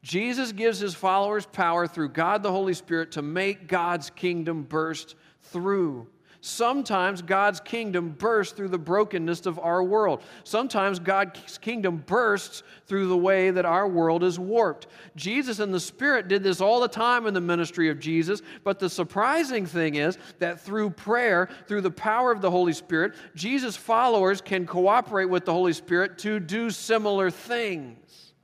Jesus 0.03 0.53
gives 0.53 0.79
his 0.79 0.95
followers 0.95 1.47
power 1.47 1.87
through 1.87 2.11
God 2.11 2.43
the 2.43 2.53
Holy 2.53 2.75
Spirit 2.75 3.13
to 3.13 3.23
make 3.23 3.67
God's 3.67 4.11
kingdom 4.11 4.63
burst 4.63 5.15
through. 5.41 6.07
Sometimes 6.47 7.23
God's 7.23 7.59
kingdom 7.59 8.11
bursts 8.11 8.53
through 8.53 8.69
the 8.69 8.77
brokenness 8.77 9.47
of 9.47 9.59
our 9.59 9.83
world. 9.83 10.23
Sometimes 10.45 10.99
God's 10.99 11.57
kingdom 11.57 12.05
bursts 12.07 12.63
through 12.87 13.09
the 13.09 13.17
way 13.17 13.51
that 13.51 13.65
our 13.65 13.89
world 13.89 14.23
is 14.23 14.39
warped. 14.39 14.87
Jesus 15.17 15.59
and 15.59 15.73
the 15.73 15.81
Spirit 15.81 16.29
did 16.29 16.43
this 16.43 16.61
all 16.61 16.81
the 16.81 16.87
time 16.87 17.27
in 17.27 17.33
the 17.33 17.41
ministry 17.41 17.89
of 17.89 17.99
Jesus, 17.99 18.43
but 18.63 18.79
the 18.79 18.91
surprising 18.91 19.65
thing 19.65 19.95
is 19.95 20.19
that 20.39 20.61
through 20.61 20.91
prayer, 20.91 21.49
through 21.67 21.81
the 21.81 21.91
power 21.91 22.31
of 22.31 22.43
the 22.43 22.51
Holy 22.51 22.75
Spirit, 22.75 23.15
Jesus' 23.35 23.75
followers 23.75 24.43
can 24.43 24.67
cooperate 24.67 25.31
with 25.31 25.47
the 25.47 25.53
Holy 25.53 25.73
Spirit 25.73 26.19
to 26.19 26.41
do 26.41 26.69
similar 26.69 27.31
things. 27.31 28.35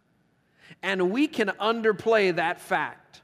And 0.83 1.11
we 1.11 1.27
can 1.27 1.49
underplay 1.61 2.35
that 2.35 2.63
fact 2.63 3.20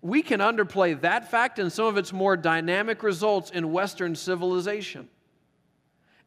we 0.00 0.22
can 0.22 0.40
underplay 0.40 1.00
that 1.00 1.30
fact 1.30 1.58
and 1.58 1.72
some 1.72 1.86
of 1.86 1.96
its 1.96 2.12
more 2.12 2.36
dynamic 2.36 3.02
results 3.02 3.50
in 3.50 3.72
Western 3.72 4.14
civilization. 4.14 5.08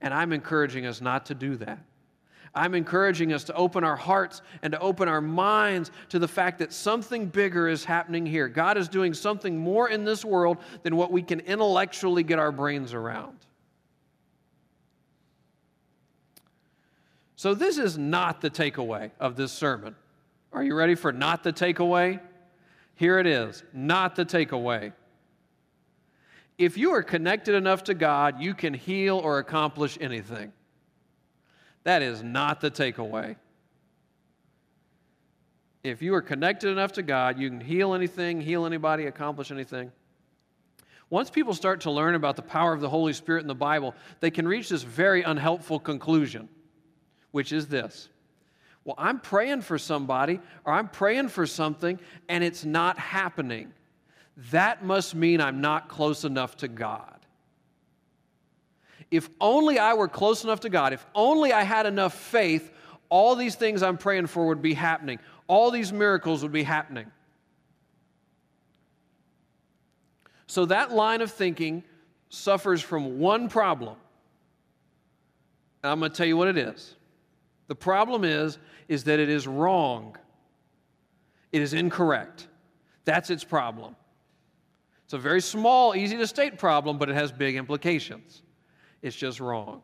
And 0.02 0.14
I'm 0.14 0.34
encouraging 0.34 0.86
us 0.86 1.00
not 1.00 1.28
to 1.28 1.36
do 1.36 1.56
that. 1.58 1.80
I'm 2.54 2.76
encouraging 2.76 3.32
us 3.32 3.46
to 3.46 3.54
open 3.54 3.86
our 3.86 3.96
hearts 3.96 4.42
and 4.62 4.74
to 4.74 4.80
open 4.80 5.08
our 5.08 5.22
minds 5.22 5.90
to 6.10 6.20
the 6.20 6.28
fact 6.28 6.60
that 6.60 6.74
something 6.74 7.28
bigger 7.28 7.70
is 7.70 7.86
happening 7.86 8.26
here. 8.26 8.50
God 8.50 8.78
is 8.78 8.90
doing 8.90 9.14
something 9.14 9.58
more 9.58 9.88
in 9.90 10.04
this 10.04 10.26
world 10.26 10.58
than 10.84 10.98
what 10.98 11.12
we 11.12 11.22
can 11.22 11.40
intellectually 11.42 12.24
get 12.24 12.40
our 12.40 12.52
brains 12.52 12.94
around. 12.94 13.38
So, 17.38 17.56
this 17.56 17.78
is 17.78 17.98
not 17.98 18.42
the 18.42 18.50
takeaway 18.50 19.12
of 19.20 19.36
this 19.36 19.52
sermon. 19.52 19.96
Are 20.52 20.62
you 20.62 20.76
ready 20.76 20.96
for 20.96 21.12
not 21.12 21.44
the 21.44 21.54
takeaway? 21.54 22.20
Here 23.02 23.18
it 23.18 23.26
is, 23.26 23.64
not 23.74 24.16
the 24.16 24.24
takeaway. 24.24 24.94
If 26.60 26.78
you 26.78 26.92
are 26.92 27.02
connected 27.02 27.56
enough 27.56 27.86
to 27.86 27.96
God, 27.96 28.40
you 28.40 28.54
can 28.54 28.76
heal 28.76 29.18
or 29.18 29.40
accomplish 29.40 29.98
anything. 30.00 30.54
That 31.84 32.04
is 32.04 32.22
not 32.22 32.62
the 32.62 32.70
takeaway. 32.70 33.38
If 35.84 36.04
you 36.04 36.14
are 36.14 36.22
connected 36.22 36.70
enough 36.70 36.92
to 36.92 37.02
God, 37.02 37.40
you 37.40 37.50
can 37.50 37.60
heal 37.60 37.96
anything, 37.96 38.40
heal 38.40 38.68
anybody, 38.68 39.08
accomplish 39.08 39.50
anything. 39.50 39.92
Once 41.10 41.32
people 41.32 41.56
start 41.56 41.82
to 41.82 41.90
learn 41.90 42.14
about 42.14 42.36
the 42.36 42.44
power 42.44 42.72
of 42.72 42.82
the 42.82 42.90
Holy 42.90 43.14
Spirit 43.14 43.42
in 43.42 43.48
the 43.48 43.56
Bible, 43.56 43.96
they 44.20 44.30
can 44.30 44.48
reach 44.48 44.70
this 44.70 44.84
very 44.84 45.24
unhelpful 45.24 45.80
conclusion, 45.80 46.48
which 47.32 47.52
is 47.52 47.66
this 47.66 48.11
well, 48.84 48.96
I'm 48.98 49.20
praying 49.20 49.62
for 49.62 49.78
somebody 49.78 50.40
or 50.66 50.74
I'm 50.74 50.88
praying 50.88 51.30
for 51.30 51.46
something 51.46 52.00
and 52.30 52.44
it's 52.44 52.66
not 52.66 52.98
happening. 52.98 53.74
That 54.52 54.84
must 54.84 55.14
mean 55.14 55.40
I'm 55.40 55.62
not 55.62 55.88
close 55.88 56.24
enough 56.24 56.58
to 56.58 56.68
God. 56.68 57.20
If 59.12 59.30
only 59.40 59.78
I 59.78 59.94
were 59.94 60.08
close 60.08 60.44
enough 60.44 60.62
to 60.62 60.70
God, 60.70 60.94
if 60.94 61.06
only 61.14 61.52
I 61.54 61.64
had 61.64 61.86
enough 61.86 62.14
faith, 62.14 62.72
all 63.10 63.36
these 63.36 63.56
things 63.56 63.84
I'm 63.84 63.98
praying 63.98 64.28
for 64.28 64.48
would 64.48 64.62
be 64.62 64.74
happening. 64.74 65.20
All 65.48 65.70
these 65.70 65.92
miracles 65.92 66.44
would 66.44 66.54
be 66.54 66.64
happening. 66.64 67.12
So 70.48 70.66
that 70.66 70.92
line 70.92 71.22
of 71.22 71.32
thinking 71.32 71.84
suffers 72.30 72.82
from 72.82 73.20
one 73.20 73.50
problem. 73.50 73.98
And 75.84 75.92
I'm 75.92 76.00
going 76.00 76.12
to 76.12 76.18
tell 76.18 76.26
you 76.26 76.38
what 76.38 76.48
it 76.48 76.58
is. 76.58 76.96
The 77.72 77.76
problem 77.76 78.26
is 78.26 78.58
is 78.90 79.06
that 79.06 79.22
it 79.22 79.30
is 79.30 79.48
wrong. 79.48 80.18
It 81.54 81.62
is 81.62 81.74
incorrect. 81.74 82.50
That's 83.06 83.30
its 83.30 83.46
problem. 83.46 83.96
It's 85.06 85.14
a 85.14 85.18
very 85.18 85.40
small, 85.40 85.96
easy 85.96 86.18
to 86.18 86.28
state 86.28 86.58
problem, 86.58 86.98
but 86.98 87.10
it 87.10 87.14
has 87.14 87.32
big 87.32 87.56
implications. 87.56 88.42
It's 89.02 89.16
just 89.16 89.40
wrong. 89.40 89.84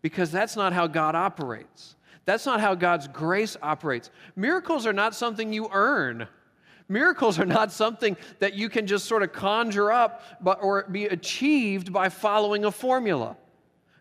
Because 0.00 0.32
that's 0.32 0.56
not 0.56 0.72
how 0.72 0.88
God 0.88 1.14
operates. 1.14 1.94
That's 2.24 2.46
not 2.46 2.58
how 2.58 2.74
God's 2.74 3.06
grace 3.06 3.56
operates. 3.62 4.10
Miracles 4.34 4.86
are 4.88 4.92
not 4.92 5.14
something 5.14 5.52
you 5.52 5.68
earn. 5.70 6.26
Miracles 6.88 7.38
are 7.38 7.46
not 7.46 7.70
something 7.70 8.16
that 8.40 8.54
you 8.54 8.68
can 8.68 8.88
just 8.88 9.04
sort 9.04 9.22
of 9.22 9.32
conjure 9.32 9.92
up 9.92 10.24
or 10.44 10.82
be 10.90 11.04
achieved 11.04 11.92
by 11.92 12.08
following 12.08 12.64
a 12.64 12.72
formula. 12.72 13.36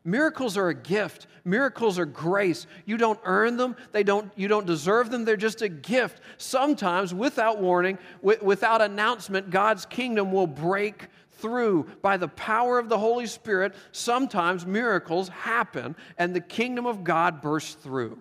Miracles 0.04 0.58
are 0.58 0.70
a 0.70 0.74
gift. 0.74 1.28
Miracles 1.46 2.00
are 2.00 2.06
grace. 2.06 2.66
You 2.86 2.98
don't 2.98 3.20
earn 3.24 3.58
them. 3.58 3.76
They 3.92 4.04
don't, 4.04 4.32
you 4.36 4.48
don't 4.48 4.66
deserve 4.66 5.12
them. 5.12 5.26
They're 5.26 5.38
just 5.38 5.62
a 5.62 5.70
gift. 5.70 6.22
Sometimes, 6.38 7.14
without 7.14 7.60
warning, 7.60 8.00
w- 8.22 8.40
without 8.42 8.82
announcement, 8.82 9.52
God's 9.52 9.86
kingdom 9.86 10.32
will 10.32 10.48
break 10.48 11.08
through 11.34 11.88
by 12.02 12.18
the 12.18 12.28
power 12.30 12.80
of 12.80 12.90
the 12.90 12.98
Holy 12.98 13.28
Spirit. 13.28 13.76
Sometimes 13.92 14.66
miracles 14.66 15.30
happen 15.30 15.96
and 16.18 16.36
the 16.36 16.42
kingdom 16.42 16.88
of 16.88 17.04
God 17.04 17.42
bursts 17.42 17.76
through. 17.76 18.20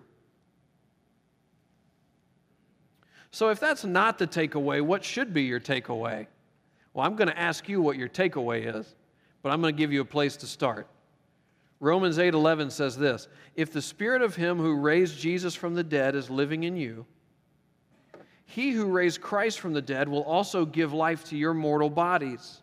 So, 3.31 3.49
if 3.49 3.59
that's 3.59 3.85
not 3.85 4.17
the 4.19 4.27
takeaway, 4.27 4.81
what 4.81 5.03
should 5.03 5.33
be 5.33 5.43
your 5.43 5.59
takeaway? 5.59 6.27
Well, 6.93 7.05
I'm 7.05 7.15
going 7.15 7.29
to 7.29 7.39
ask 7.39 7.69
you 7.69 7.81
what 7.81 7.97
your 7.97 8.09
takeaway 8.09 8.75
is, 8.75 8.95
but 9.41 9.51
I'm 9.51 9.61
going 9.61 9.73
to 9.73 9.77
give 9.77 9.93
you 9.93 10.01
a 10.01 10.05
place 10.05 10.35
to 10.37 10.47
start. 10.47 10.87
Romans 11.81 12.19
8:11 12.19 12.69
says 12.69 12.95
this, 12.95 13.27
"If 13.55 13.73
the 13.73 13.81
spirit 13.81 14.21
of 14.21 14.35
him 14.35 14.59
who 14.59 14.75
raised 14.75 15.19
Jesus 15.19 15.55
from 15.55 15.73
the 15.73 15.83
dead 15.83 16.15
is 16.15 16.29
living 16.29 16.63
in 16.63 16.77
you, 16.77 17.07
he 18.45 18.71
who 18.71 18.85
raised 18.85 19.19
Christ 19.19 19.59
from 19.59 19.73
the 19.73 19.81
dead 19.81 20.07
will 20.07 20.23
also 20.23 20.63
give 20.63 20.93
life 20.93 21.25
to 21.25 21.37
your 21.37 21.55
mortal 21.55 21.89
bodies 21.89 22.61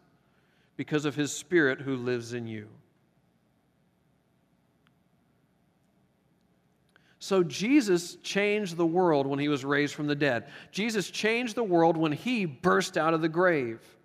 because 0.76 1.04
of 1.04 1.16
his 1.16 1.32
spirit 1.32 1.80
who 1.80 1.96
lives 1.96 2.32
in 2.32 2.46
you." 2.46 2.68
So 7.18 7.42
Jesus 7.42 8.14
changed 8.22 8.76
the 8.76 8.86
world 8.86 9.26
when 9.26 9.40
he 9.40 9.48
was 9.48 9.64
raised 9.64 9.94
from 9.94 10.06
the 10.06 10.14
dead. 10.14 10.48
Jesus 10.70 11.10
changed 11.10 11.56
the 11.56 11.64
world 11.64 11.96
when 11.96 12.12
he 12.12 12.44
burst 12.44 12.96
out 12.96 13.14
of 13.14 13.20
the 13.20 13.28
grave. 13.28 13.97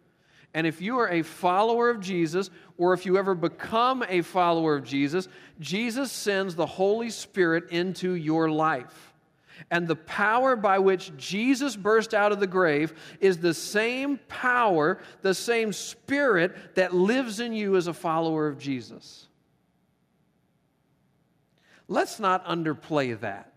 And 0.53 0.67
if 0.67 0.81
you 0.81 0.99
are 0.99 1.09
a 1.09 1.23
follower 1.23 1.89
of 1.89 1.99
Jesus, 1.99 2.49
or 2.77 2.93
if 2.93 3.05
you 3.05 3.17
ever 3.17 3.33
become 3.33 4.03
a 4.07 4.21
follower 4.21 4.75
of 4.75 4.83
Jesus, 4.83 5.27
Jesus 5.59 6.11
sends 6.11 6.55
the 6.55 6.65
Holy 6.65 7.09
Spirit 7.09 7.69
into 7.71 8.13
your 8.13 8.49
life. 8.49 9.13
And 9.71 9.87
the 9.87 9.95
power 9.95 10.55
by 10.55 10.79
which 10.79 11.15
Jesus 11.17 11.75
burst 11.75 12.13
out 12.13 12.31
of 12.31 12.39
the 12.39 12.47
grave 12.47 12.93
is 13.19 13.37
the 13.37 13.53
same 13.53 14.19
power, 14.27 14.99
the 15.21 15.33
same 15.33 15.73
spirit 15.73 16.75
that 16.75 16.93
lives 16.93 17.39
in 17.39 17.53
you 17.53 17.75
as 17.75 17.87
a 17.87 17.93
follower 17.93 18.47
of 18.47 18.59
Jesus. 18.59 19.27
Let's 21.87 22.19
not 22.19 22.45
underplay 22.45 23.19
that. 23.21 23.52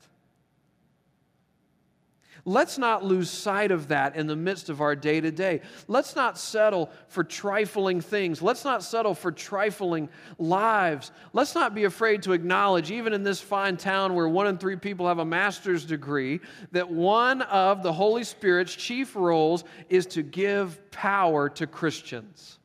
Let's 2.48 2.78
not 2.78 3.04
lose 3.04 3.28
sight 3.28 3.72
of 3.72 3.88
that 3.88 4.14
in 4.14 4.28
the 4.28 4.36
midst 4.36 4.68
of 4.68 4.80
our 4.80 4.94
day 4.94 5.20
to 5.20 5.32
day. 5.32 5.62
Let's 5.88 6.14
not 6.14 6.38
settle 6.38 6.90
for 7.08 7.24
trifling 7.24 8.00
things. 8.00 8.40
Let's 8.40 8.64
not 8.64 8.84
settle 8.84 9.14
for 9.14 9.32
trifling 9.32 10.08
lives. 10.38 11.10
Let's 11.32 11.56
not 11.56 11.74
be 11.74 11.84
afraid 11.84 12.22
to 12.22 12.32
acknowledge, 12.34 12.92
even 12.92 13.12
in 13.12 13.24
this 13.24 13.40
fine 13.40 13.76
town 13.76 14.14
where 14.14 14.28
one 14.28 14.46
in 14.46 14.58
three 14.58 14.76
people 14.76 15.08
have 15.08 15.18
a 15.18 15.24
master's 15.24 15.84
degree, 15.84 16.38
that 16.70 16.88
one 16.88 17.42
of 17.42 17.82
the 17.82 17.92
Holy 17.92 18.22
Spirit's 18.22 18.76
chief 18.76 19.16
roles 19.16 19.64
is 19.88 20.06
to 20.06 20.22
give 20.22 20.92
power 20.92 21.48
to 21.48 21.66
Christians. 21.66 22.60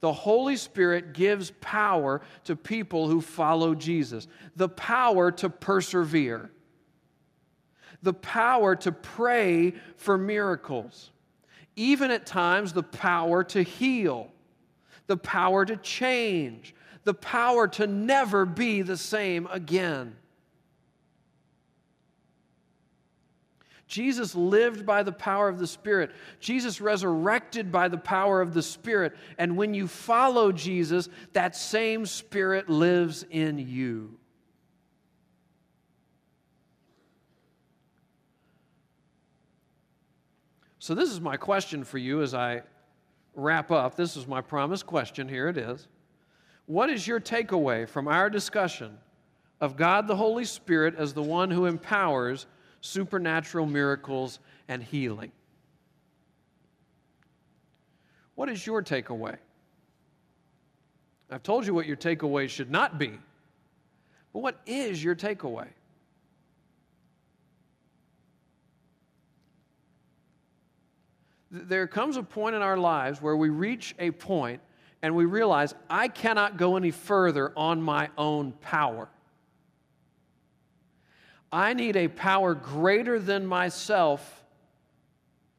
The 0.00 0.12
Holy 0.12 0.56
Spirit 0.56 1.12
gives 1.12 1.50
power 1.60 2.22
to 2.44 2.56
people 2.56 3.08
who 3.08 3.20
follow 3.20 3.74
Jesus, 3.74 4.26
the 4.56 4.70
power 4.70 5.30
to 5.32 5.50
persevere 5.50 6.50
the 8.02 8.12
power 8.12 8.74
to 8.76 8.92
pray 8.92 9.74
for 9.96 10.18
miracles, 10.18 11.10
even 11.76 12.10
at 12.10 12.26
times, 12.26 12.72
the 12.72 12.82
power 12.82 13.44
to 13.44 13.62
heal, 13.62 14.28
the 15.06 15.16
power 15.16 15.64
to 15.64 15.76
change, 15.76 16.74
the 17.04 17.14
power 17.14 17.68
to 17.68 17.86
never 17.86 18.44
be 18.44 18.82
the 18.82 18.96
same 18.96 19.48
again. 19.50 20.16
Jesus 23.92 24.34
lived 24.34 24.86
by 24.86 25.02
the 25.02 25.12
power 25.12 25.50
of 25.50 25.58
the 25.58 25.66
Spirit. 25.66 26.12
Jesus 26.40 26.80
resurrected 26.80 27.70
by 27.70 27.88
the 27.88 27.98
power 27.98 28.40
of 28.40 28.54
the 28.54 28.62
Spirit. 28.62 29.14
And 29.36 29.54
when 29.54 29.74
you 29.74 29.86
follow 29.86 30.50
Jesus, 30.50 31.10
that 31.34 31.54
same 31.54 32.06
Spirit 32.06 32.70
lives 32.70 33.26
in 33.30 33.58
you. 33.58 34.16
So, 40.82 40.96
this 40.96 41.10
is 41.10 41.20
my 41.20 41.36
question 41.36 41.84
for 41.84 41.98
you 41.98 42.22
as 42.22 42.34
I 42.34 42.62
wrap 43.36 43.70
up. 43.70 43.94
This 43.94 44.16
is 44.16 44.26
my 44.26 44.40
promised 44.40 44.84
question. 44.84 45.28
Here 45.28 45.46
it 45.46 45.56
is. 45.56 45.86
What 46.66 46.90
is 46.90 47.06
your 47.06 47.20
takeaway 47.20 47.88
from 47.88 48.08
our 48.08 48.28
discussion 48.28 48.98
of 49.60 49.76
God 49.76 50.08
the 50.08 50.16
Holy 50.16 50.44
Spirit 50.44 50.96
as 50.98 51.14
the 51.14 51.22
one 51.22 51.52
who 51.52 51.66
empowers 51.66 52.46
supernatural 52.80 53.64
miracles 53.64 54.40
and 54.66 54.82
healing? 54.82 55.30
What 58.34 58.48
is 58.48 58.66
your 58.66 58.82
takeaway? 58.82 59.36
I've 61.30 61.44
told 61.44 61.64
you 61.64 61.74
what 61.74 61.86
your 61.86 61.96
takeaway 61.96 62.48
should 62.48 62.72
not 62.72 62.98
be, 62.98 63.12
but 64.32 64.40
what 64.40 64.58
is 64.66 65.04
your 65.04 65.14
takeaway? 65.14 65.68
There 71.52 71.86
comes 71.86 72.16
a 72.16 72.22
point 72.22 72.56
in 72.56 72.62
our 72.62 72.78
lives 72.78 73.20
where 73.20 73.36
we 73.36 73.50
reach 73.50 73.94
a 73.98 74.10
point 74.10 74.62
and 75.02 75.14
we 75.14 75.26
realize 75.26 75.74
I 75.90 76.08
cannot 76.08 76.56
go 76.56 76.76
any 76.76 76.90
further 76.90 77.52
on 77.56 77.82
my 77.82 78.08
own 78.16 78.52
power. 78.52 79.08
I 81.52 81.74
need 81.74 81.96
a 81.96 82.08
power 82.08 82.54
greater 82.54 83.18
than 83.18 83.46
myself 83.46 84.42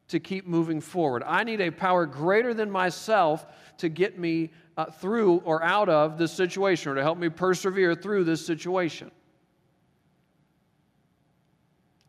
to 0.08 0.18
keep 0.18 0.46
moving 0.46 0.80
forward. 0.80 1.22
I 1.24 1.44
need 1.44 1.60
a 1.60 1.70
power 1.70 2.06
greater 2.06 2.52
than 2.52 2.70
myself 2.70 3.46
to 3.78 3.88
get 3.88 4.18
me 4.18 4.50
uh, 4.76 4.86
through 4.86 5.36
or 5.44 5.62
out 5.62 5.88
of 5.88 6.18
this 6.18 6.32
situation 6.32 6.90
or 6.92 6.94
to 6.96 7.02
help 7.02 7.18
me 7.18 7.28
persevere 7.28 7.94
through 7.94 8.24
this 8.24 8.44
situation. 8.44 9.12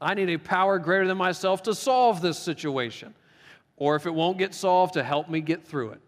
I 0.02 0.14
need 0.14 0.30
a 0.30 0.38
power 0.38 0.78
greater 0.80 1.08
than 1.08 1.18
myself 1.18 1.64
to 1.64 1.76
solve 1.76 2.22
this 2.22 2.38
situation, 2.38 3.14
or 3.78 3.96
if 3.96 4.06
it 4.06 4.14
won't 4.14 4.38
get 4.38 4.54
solved, 4.54 4.94
to 4.94 5.04
help 5.04 5.30
me 5.30 5.42
get 5.42 5.66
through 5.66 5.92
it. 5.92 6.02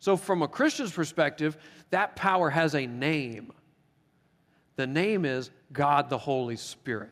So, 0.00 0.16
from 0.16 0.42
a 0.42 0.48
Christian's 0.48 0.92
perspective, 0.92 1.56
that 1.90 2.16
power 2.16 2.50
has 2.50 2.74
a 2.74 2.86
name. 2.86 3.52
The 4.76 4.86
name 4.86 5.24
is 5.24 5.50
God 5.72 6.10
the 6.10 6.18
Holy 6.18 6.56
Spirit. 6.56 7.10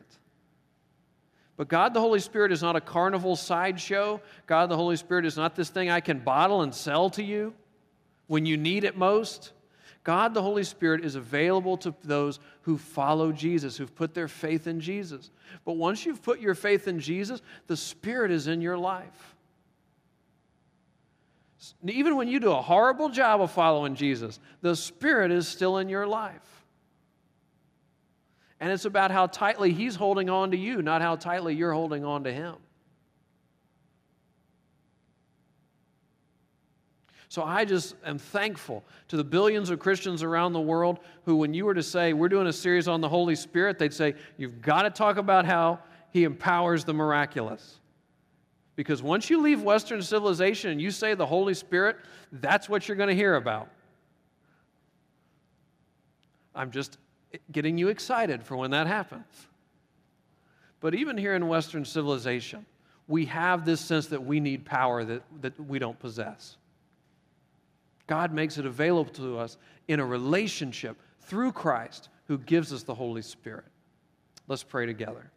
But 1.55 1.67
God 1.67 1.93
the 1.93 2.01
Holy 2.01 2.19
Spirit 2.19 2.51
is 2.51 2.61
not 2.61 2.75
a 2.75 2.81
carnival 2.81 3.35
sideshow. 3.35 4.19
God 4.47 4.69
the 4.69 4.75
Holy 4.75 4.95
Spirit 4.95 5.25
is 5.25 5.37
not 5.37 5.55
this 5.55 5.69
thing 5.69 5.89
I 5.89 5.99
can 5.99 6.19
bottle 6.19 6.63
and 6.63 6.73
sell 6.73 7.09
to 7.11 7.23
you 7.23 7.53
when 8.27 8.45
you 8.45 8.57
need 8.57 8.83
it 8.83 8.97
most. 8.97 9.51
God 10.03 10.33
the 10.33 10.41
Holy 10.41 10.63
Spirit 10.63 11.05
is 11.05 11.15
available 11.15 11.77
to 11.77 11.93
those 12.03 12.39
who 12.63 12.77
follow 12.77 13.31
Jesus, 13.31 13.77
who've 13.77 13.93
put 13.93 14.13
their 14.13 14.27
faith 14.27 14.65
in 14.65 14.79
Jesus. 14.79 15.29
But 15.63 15.73
once 15.73 16.05
you've 16.05 16.23
put 16.23 16.39
your 16.39 16.55
faith 16.55 16.87
in 16.87 16.99
Jesus, 16.99 17.41
the 17.67 17.77
Spirit 17.77 18.31
is 18.31 18.47
in 18.47 18.61
your 18.61 18.77
life. 18.77 19.35
Even 21.83 22.15
when 22.15 22.27
you 22.27 22.39
do 22.39 22.51
a 22.51 22.61
horrible 22.61 23.09
job 23.09 23.41
of 23.41 23.51
following 23.51 23.93
Jesus, 23.93 24.39
the 24.61 24.75
Spirit 24.75 25.31
is 25.31 25.47
still 25.47 25.77
in 25.77 25.89
your 25.89 26.07
life. 26.07 26.65
And 28.59 28.71
it's 28.71 28.85
about 28.85 29.11
how 29.11 29.27
tightly 29.27 29.71
He's 29.71 29.95
holding 29.95 30.29
on 30.29 30.51
to 30.51 30.57
you, 30.57 30.81
not 30.81 31.03
how 31.03 31.15
tightly 31.15 31.55
you're 31.55 31.73
holding 31.73 32.03
on 32.03 32.23
to 32.23 32.33
Him. 32.33 32.55
So 37.31 37.43
I 37.43 37.63
just 37.63 37.95
am 38.05 38.17
thankful 38.17 38.83
to 39.07 39.15
the 39.15 39.23
billions 39.23 39.69
of 39.69 39.79
Christians 39.79 40.21
around 40.21 40.51
the 40.51 40.59
world 40.59 40.99
who, 41.23 41.37
when 41.37 41.53
you 41.53 41.63
were 41.63 41.73
to 41.73 41.81
say, 41.81 42.11
We're 42.11 42.27
doing 42.27 42.47
a 42.47 42.51
series 42.51 42.89
on 42.89 42.99
the 42.99 43.07
Holy 43.07 43.35
Spirit, 43.35 43.79
they'd 43.79 43.93
say, 43.93 44.15
You've 44.35 44.61
got 44.61 44.81
to 44.81 44.89
talk 44.89 45.15
about 45.15 45.45
how 45.45 45.79
He 46.11 46.25
empowers 46.25 46.83
the 46.83 46.93
miraculous. 46.93 47.79
Because 48.75 49.01
once 49.01 49.29
you 49.29 49.39
leave 49.39 49.61
Western 49.61 50.01
civilization 50.01 50.71
and 50.71 50.81
you 50.81 50.91
say 50.91 51.13
the 51.13 51.25
Holy 51.25 51.53
Spirit, 51.53 51.95
that's 52.33 52.67
what 52.67 52.89
you're 52.89 52.97
going 52.97 53.07
to 53.07 53.15
hear 53.15 53.35
about. 53.35 53.69
I'm 56.53 56.71
just 56.71 56.97
getting 57.49 57.77
you 57.77 57.87
excited 57.87 58.43
for 58.43 58.57
when 58.57 58.71
that 58.71 58.87
happens. 58.87 59.47
But 60.81 60.95
even 60.95 61.17
here 61.17 61.35
in 61.35 61.47
Western 61.47 61.85
civilization, 61.85 62.65
we 63.07 63.23
have 63.27 63.63
this 63.63 63.79
sense 63.79 64.07
that 64.07 64.21
we 64.21 64.41
need 64.41 64.65
power 64.65 65.05
that, 65.05 65.23
that 65.41 65.57
we 65.57 65.79
don't 65.79 65.97
possess. 65.97 66.57
God 68.11 68.33
makes 68.33 68.57
it 68.57 68.65
available 68.65 69.13
to 69.13 69.37
us 69.37 69.55
in 69.87 70.01
a 70.01 70.05
relationship 70.05 70.97
through 71.21 71.53
Christ 71.53 72.09
who 72.27 72.37
gives 72.39 72.73
us 72.73 72.83
the 72.83 72.93
Holy 72.93 73.21
Spirit. 73.21 73.63
Let's 74.49 74.63
pray 74.63 74.85
together. 74.85 75.31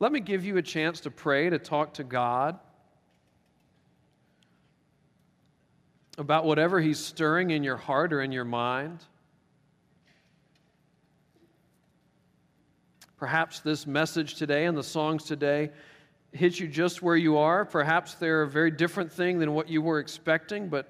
Let 0.00 0.12
me 0.12 0.20
give 0.20 0.44
you 0.44 0.58
a 0.58 0.62
chance 0.62 1.00
to 1.00 1.10
pray, 1.10 1.48
to 1.48 1.58
talk 1.58 1.94
to 1.94 2.04
God 2.04 2.58
about 6.18 6.44
whatever 6.44 6.78
He's 6.78 6.98
stirring 6.98 7.52
in 7.52 7.64
your 7.64 7.78
heart 7.78 8.12
or 8.12 8.20
in 8.20 8.32
your 8.32 8.44
mind. 8.44 8.98
Perhaps 13.20 13.60
this 13.60 13.86
message 13.86 14.36
today 14.36 14.64
and 14.64 14.74
the 14.74 14.82
songs 14.82 15.24
today 15.24 15.70
hit 16.32 16.58
you 16.58 16.66
just 16.66 17.02
where 17.02 17.16
you 17.16 17.36
are. 17.36 17.66
Perhaps 17.66 18.14
they're 18.14 18.40
a 18.40 18.48
very 18.48 18.70
different 18.70 19.12
thing 19.12 19.38
than 19.38 19.52
what 19.52 19.68
you 19.68 19.82
were 19.82 19.98
expecting, 19.98 20.70
but 20.70 20.88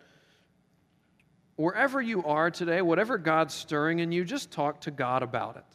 wherever 1.57 2.01
you 2.01 2.23
are 2.23 2.49
today, 2.49 2.83
whatever 2.83 3.19
God's 3.19 3.53
stirring 3.53 3.99
in 3.99 4.13
you, 4.13 4.25
just 4.25 4.53
talk 4.53 4.81
to 4.83 4.93
God 4.93 5.25
about 5.25 5.57
it. 5.57 5.70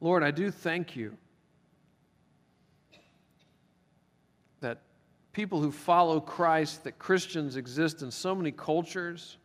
Lord, 0.00 0.22
I 0.22 0.30
do 0.30 0.50
thank 0.50 0.96
you 0.96 1.16
that 4.60 4.80
people 5.32 5.60
who 5.60 5.70
follow 5.70 6.20
Christ, 6.20 6.84
that 6.84 6.98
Christians 6.98 7.56
exist 7.56 8.02
in 8.02 8.10
so 8.10 8.34
many 8.34 8.50
cultures, 8.50 9.36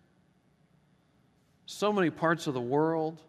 so 1.65 1.91
many 1.91 2.09
parts 2.09 2.47
of 2.47 2.53
the 2.53 2.61
world. 2.61 3.21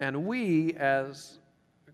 And 0.00 0.26
we, 0.26 0.74
as 0.74 1.38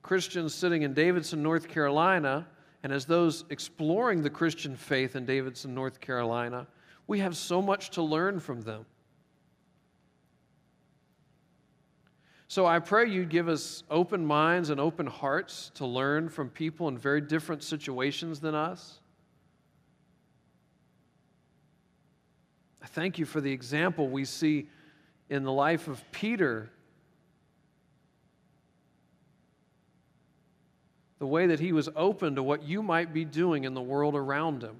Christians 0.00 0.54
sitting 0.54 0.80
in 0.80 0.94
Davidson, 0.94 1.42
North 1.42 1.68
Carolina, 1.68 2.46
and 2.82 2.90
as 2.90 3.04
those 3.04 3.44
exploring 3.50 4.22
the 4.22 4.30
Christian 4.30 4.76
faith 4.76 5.14
in 5.14 5.26
Davidson, 5.26 5.74
North 5.74 6.00
Carolina, 6.00 6.66
we 7.08 7.20
have 7.20 7.36
so 7.36 7.60
much 7.60 7.90
to 7.90 8.02
learn 8.02 8.38
from 8.38 8.60
them. 8.60 8.84
So 12.46 12.64
I 12.66 12.78
pray 12.78 13.08
you'd 13.08 13.30
give 13.30 13.48
us 13.48 13.82
open 13.90 14.24
minds 14.24 14.70
and 14.70 14.78
open 14.78 15.06
hearts 15.06 15.70
to 15.74 15.86
learn 15.86 16.28
from 16.28 16.50
people 16.50 16.88
in 16.88 16.96
very 16.96 17.20
different 17.20 17.62
situations 17.62 18.40
than 18.40 18.54
us. 18.54 19.00
I 22.82 22.86
thank 22.86 23.18
you 23.18 23.24
for 23.24 23.40
the 23.40 23.52
example 23.52 24.08
we 24.08 24.24
see 24.24 24.68
in 25.28 25.44
the 25.44 25.52
life 25.52 25.88
of 25.88 26.02
Peter. 26.12 26.70
The 31.18 31.26
way 31.26 31.46
that 31.48 31.60
he 31.60 31.72
was 31.72 31.88
open 31.96 32.36
to 32.36 32.42
what 32.42 32.62
you 32.62 32.82
might 32.82 33.12
be 33.12 33.24
doing 33.24 33.64
in 33.64 33.74
the 33.74 33.82
world 33.82 34.14
around 34.14 34.62
him 34.62 34.76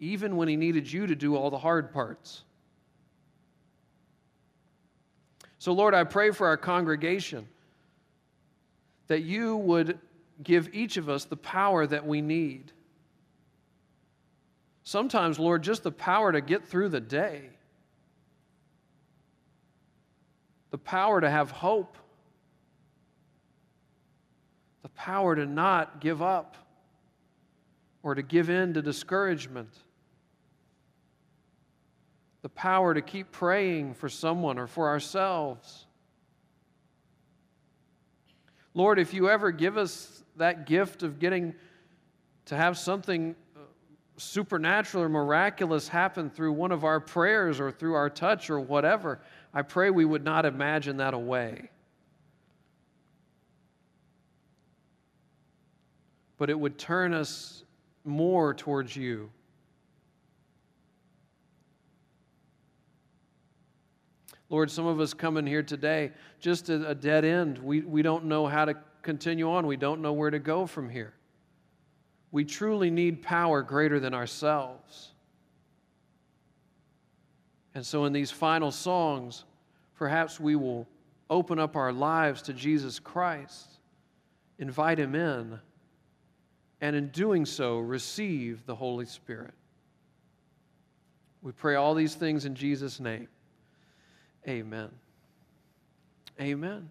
even 0.00 0.36
when 0.36 0.48
he 0.48 0.56
needed 0.56 0.90
you 0.90 1.06
to 1.06 1.14
do 1.14 1.36
all 1.36 1.50
the 1.50 1.58
hard 1.58 1.92
parts. 1.92 2.42
So, 5.58 5.72
Lord, 5.72 5.92
I 5.92 6.04
pray 6.04 6.30
for 6.30 6.46
our 6.46 6.56
congregation 6.56 7.46
that 9.08 9.20
you 9.20 9.56
would 9.56 9.98
give 10.42 10.74
each 10.74 10.96
of 10.96 11.10
us 11.10 11.26
the 11.26 11.36
power 11.36 11.86
that 11.86 12.06
we 12.06 12.22
need. 12.22 12.72
Sometimes, 14.84 15.38
Lord, 15.38 15.62
just 15.62 15.82
the 15.82 15.92
power 15.92 16.32
to 16.32 16.40
get 16.40 16.66
through 16.66 16.88
the 16.88 17.00
day, 17.00 17.50
the 20.70 20.78
power 20.78 21.20
to 21.20 21.28
have 21.28 21.50
hope, 21.50 21.98
the 24.82 24.88
power 24.88 25.36
to 25.36 25.44
not 25.44 26.00
give 26.00 26.22
up 26.22 26.56
or 28.02 28.14
to 28.14 28.22
give 28.22 28.48
in 28.48 28.72
to 28.74 28.80
discouragement. 28.80 29.68
The 32.42 32.48
power 32.48 32.94
to 32.94 33.02
keep 33.02 33.32
praying 33.32 33.94
for 33.94 34.08
someone 34.08 34.58
or 34.58 34.66
for 34.66 34.88
ourselves. 34.88 35.86
Lord, 38.74 38.98
if 38.98 39.12
you 39.12 39.28
ever 39.28 39.50
give 39.50 39.76
us 39.76 40.22
that 40.36 40.66
gift 40.66 41.02
of 41.02 41.18
getting 41.18 41.54
to 42.46 42.56
have 42.56 42.78
something 42.78 43.34
uh, 43.56 43.60
supernatural 44.16 45.04
or 45.04 45.08
miraculous 45.08 45.88
happen 45.88 46.30
through 46.30 46.52
one 46.52 46.72
of 46.72 46.84
our 46.84 47.00
prayers 47.00 47.60
or 47.60 47.70
through 47.70 47.94
our 47.94 48.08
touch 48.08 48.48
or 48.48 48.60
whatever, 48.60 49.20
I 49.52 49.62
pray 49.62 49.90
we 49.90 50.04
would 50.04 50.24
not 50.24 50.46
imagine 50.46 50.98
that 50.98 51.14
away. 51.14 51.70
But 56.38 56.48
it 56.48 56.58
would 56.58 56.78
turn 56.78 57.12
us 57.12 57.64
more 58.04 58.54
towards 58.54 58.96
you. 58.96 59.30
Lord, 64.50 64.68
some 64.68 64.86
of 64.86 64.98
us 65.00 65.14
come 65.14 65.36
in 65.36 65.46
here 65.46 65.62
today 65.62 66.10
just 66.40 66.68
at 66.68 66.82
a 66.82 66.94
dead 66.94 67.24
end. 67.24 67.58
We, 67.58 67.80
we 67.82 68.02
don't 68.02 68.24
know 68.24 68.46
how 68.46 68.64
to 68.64 68.74
continue 69.02 69.50
on, 69.50 69.66
we 69.66 69.76
don't 69.76 70.02
know 70.02 70.12
where 70.12 70.30
to 70.30 70.40
go 70.40 70.66
from 70.66 70.90
here. 70.90 71.14
We 72.32 72.44
truly 72.44 72.90
need 72.90 73.22
power 73.22 73.62
greater 73.62 73.98
than 73.98 74.12
ourselves. 74.12 75.12
And 77.74 77.86
so, 77.86 78.04
in 78.04 78.12
these 78.12 78.30
final 78.30 78.72
songs, 78.72 79.44
perhaps 79.96 80.38
we 80.38 80.56
will 80.56 80.86
open 81.28 81.58
up 81.58 81.76
our 81.76 81.92
lives 81.92 82.42
to 82.42 82.52
Jesus 82.52 82.98
Christ, 82.98 83.78
invite 84.58 84.98
Him 84.98 85.14
in, 85.14 85.60
and 86.80 86.96
in 86.96 87.08
doing 87.08 87.46
so, 87.46 87.78
receive 87.78 88.66
the 88.66 88.74
Holy 88.74 89.06
Spirit. 89.06 89.54
We 91.42 91.52
pray 91.52 91.76
all 91.76 91.94
these 91.94 92.16
things 92.16 92.44
in 92.44 92.54
Jesus' 92.54 93.00
name. 93.00 93.28
Amen. 94.48 94.90
Amen. 96.40 96.90